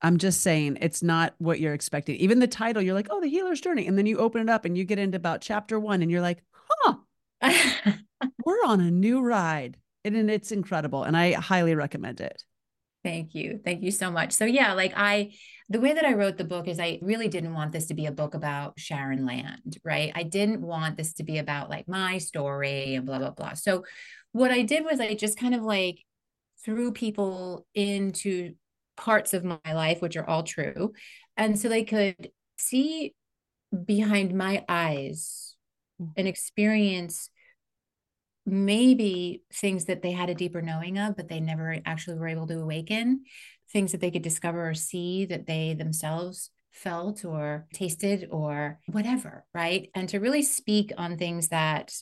[0.00, 2.14] I'm just saying it's not what you're expecting.
[2.16, 3.88] Even the title, you're like, oh, the healer's journey.
[3.88, 6.20] And then you open it up and you get into about chapter one and you're
[6.20, 6.42] like,
[6.84, 6.94] huh,
[8.44, 9.76] we're on a new ride
[10.16, 12.42] and it's incredible and i highly recommend it.
[13.04, 13.60] Thank you.
[13.64, 14.32] Thank you so much.
[14.32, 15.32] So yeah like i
[15.68, 18.06] the way that i wrote the book is i really didn't want this to be
[18.06, 20.12] a book about sharon land right?
[20.14, 23.54] I didn't want this to be about like my story and blah blah blah.
[23.54, 23.84] So
[24.32, 26.04] what i did was i just kind of like
[26.64, 28.54] threw people into
[28.96, 30.92] parts of my life which are all true
[31.36, 33.14] and so they could see
[33.84, 35.54] behind my eyes
[36.00, 36.10] mm.
[36.16, 37.30] and experience
[38.50, 42.46] maybe things that they had a deeper knowing of, but they never actually were able
[42.46, 43.24] to awaken,
[43.72, 49.44] things that they could discover or see that they themselves felt or tasted or whatever,
[49.54, 49.90] right?
[49.94, 51.92] And to really speak on things that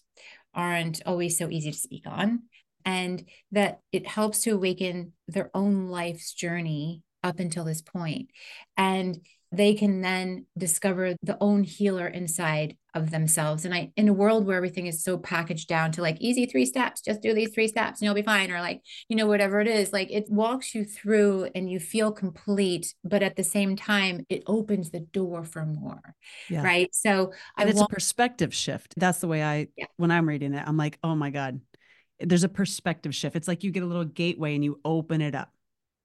[0.55, 2.43] aren't always so easy to speak on
[2.85, 8.31] and that it helps to awaken their own life's journey up until this point
[8.77, 9.21] and
[9.53, 13.65] they can then discover the own healer inside of themselves.
[13.65, 16.65] And i in a world where everything is so packaged down to like easy three
[16.65, 19.61] steps just do these three steps and you'll be fine or like you know whatever
[19.61, 23.77] it is like it walks you through and you feel complete but at the same
[23.77, 26.15] time it opens the door for more
[26.49, 26.63] yeah.
[26.63, 26.95] right?
[26.95, 28.95] So and I it's want- a perspective shift.
[28.97, 29.87] That's the way i yeah.
[29.97, 31.61] when i'm reading it i'm like oh my god.
[32.19, 33.37] There's a perspective shift.
[33.37, 35.53] It's like you get a little gateway and you open it up.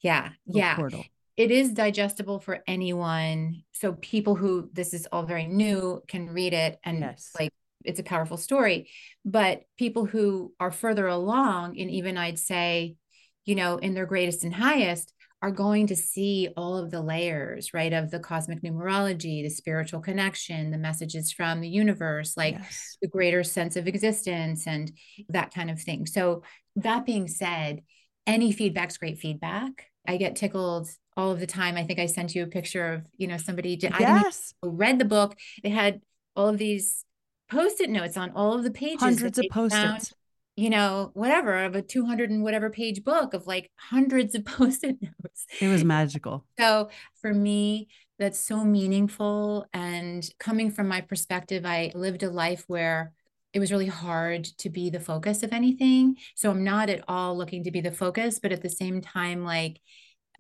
[0.02, 0.76] Yeah yeah.
[0.76, 1.06] portal
[1.42, 3.64] it is digestible for anyone.
[3.72, 7.32] So people who this is all very new can read it and yes.
[7.38, 7.52] like
[7.84, 8.92] it's a powerful story.
[9.26, 12.96] But people who are further along, and even I'd say,
[13.44, 15.12] you know, in their greatest and highest,
[15.42, 20.00] are going to see all of the layers, right, of the cosmic numerology, the spiritual
[20.00, 22.98] connection, the messages from the universe, like yes.
[23.02, 24.92] the greater sense of existence and
[25.30, 26.06] that kind of thing.
[26.06, 26.44] So,
[26.76, 27.82] that being said,
[28.28, 29.88] any feedback's great feedback.
[30.08, 30.88] I get tickled
[31.18, 31.78] all of the time.
[31.78, 34.54] I think I sent you a picture of, you know, somebody did, yes.
[34.64, 35.38] I read the book.
[35.64, 36.02] They had
[36.36, 37.06] all of these
[37.50, 39.02] post-it notes on all of the pages.
[39.02, 40.14] Hundreds of post-its.
[40.58, 44.98] You know, whatever of a 200 and whatever page book of like hundreds of post-it
[45.02, 45.46] notes.
[45.60, 46.46] It was magical.
[46.60, 46.90] So
[47.22, 47.88] for me,
[48.20, 49.66] that's so meaningful.
[49.74, 53.14] And coming from my perspective, I lived a life where
[53.54, 56.18] it was really hard to be the focus of anything.
[56.36, 59.44] So I'm not at all looking to be the focus, but at the same time,
[59.44, 59.80] like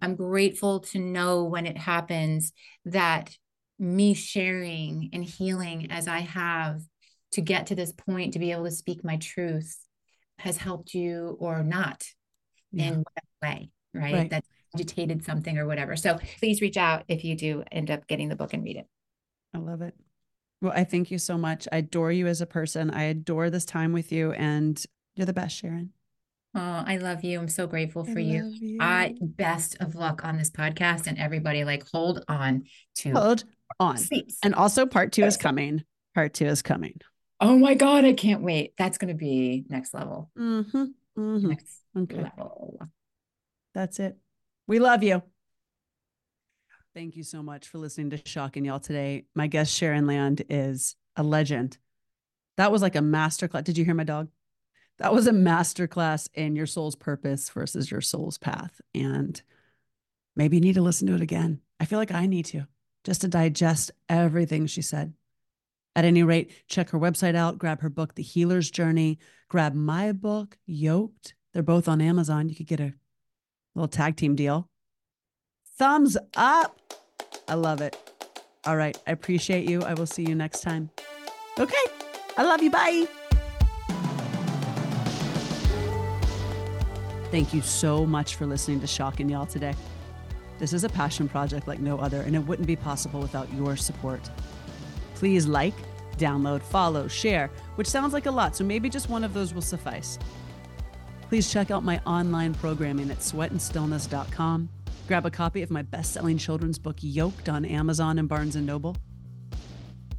[0.01, 2.53] I'm grateful to know when it happens
[2.85, 3.35] that
[3.77, 6.81] me sharing and healing as I have
[7.31, 9.75] to get to this point to be able to speak my truth
[10.39, 12.03] has helped you or not
[12.71, 12.85] yeah.
[12.85, 14.13] in what way, right?
[14.13, 14.29] right.
[14.29, 14.43] That
[14.75, 15.95] agitated something or whatever.
[15.95, 18.87] So please reach out if you do end up getting the book and read it.
[19.53, 19.95] I love it.
[20.61, 21.67] Well, I thank you so much.
[21.71, 22.91] I adore you as a person.
[22.91, 24.81] I adore this time with you, and
[25.15, 25.91] you're the best, Sharon.
[26.53, 27.39] Oh, I love you.
[27.39, 28.53] I'm so grateful for you.
[28.59, 28.77] you.
[28.81, 33.45] I best of luck on this podcast and everybody like hold on to hold
[33.79, 33.97] on.
[33.97, 34.37] Seats.
[34.43, 35.83] And also part two is coming.
[36.13, 36.99] Part two is coming.
[37.39, 38.03] Oh my God.
[38.03, 38.73] I can't wait.
[38.77, 40.29] That's going to be next level.
[40.37, 40.83] Mm-hmm.
[41.17, 41.47] Mm-hmm.
[41.47, 42.21] Next okay.
[42.21, 42.79] level.
[43.73, 44.17] That's it.
[44.67, 45.23] We love you.
[46.93, 49.23] Thank you so much for listening to Shocking Y'all today.
[49.33, 51.77] My guest Sharon Land is a legend.
[52.57, 53.63] That was like a masterclass.
[53.63, 54.27] Did you hear my dog?
[55.01, 58.79] That was a masterclass in your soul's purpose versus your soul's path.
[58.93, 59.41] And
[60.35, 61.61] maybe you need to listen to it again.
[61.79, 62.67] I feel like I need to
[63.03, 65.13] just to digest everything she said.
[65.95, 69.17] At any rate, check her website out, grab her book, The Healer's Journey,
[69.49, 71.33] grab my book, Yoked.
[71.53, 72.47] They're both on Amazon.
[72.47, 72.93] You could get a
[73.75, 74.69] little tag team deal.
[75.77, 76.79] Thumbs up.
[77.47, 77.97] I love it.
[78.65, 78.97] All right.
[79.07, 79.81] I appreciate you.
[79.81, 80.91] I will see you next time.
[81.59, 81.75] Okay.
[82.37, 82.69] I love you.
[82.69, 83.20] Bye.
[87.31, 89.73] Thank you so much for listening to Shocking Y'all today.
[90.59, 93.77] This is a passion project like no other, and it wouldn't be possible without your
[93.77, 94.29] support.
[95.15, 95.73] Please like,
[96.17, 99.61] download, follow, share, which sounds like a lot, so maybe just one of those will
[99.61, 100.19] suffice.
[101.29, 104.67] Please check out my online programming at sweatandstillness.com.
[105.07, 108.97] Grab a copy of my best-selling children's book Yoked on Amazon and Barnes & Noble.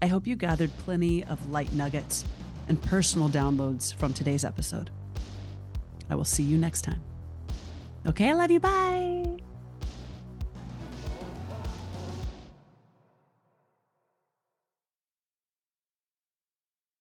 [0.01, 2.25] I hope you gathered plenty of light nuggets
[2.69, 4.91] and personal downloads from today's episode.
[6.11, 7.01] I will see you next time.
[8.07, 8.61] Okay, I love you.
[8.61, 9.02] Bye.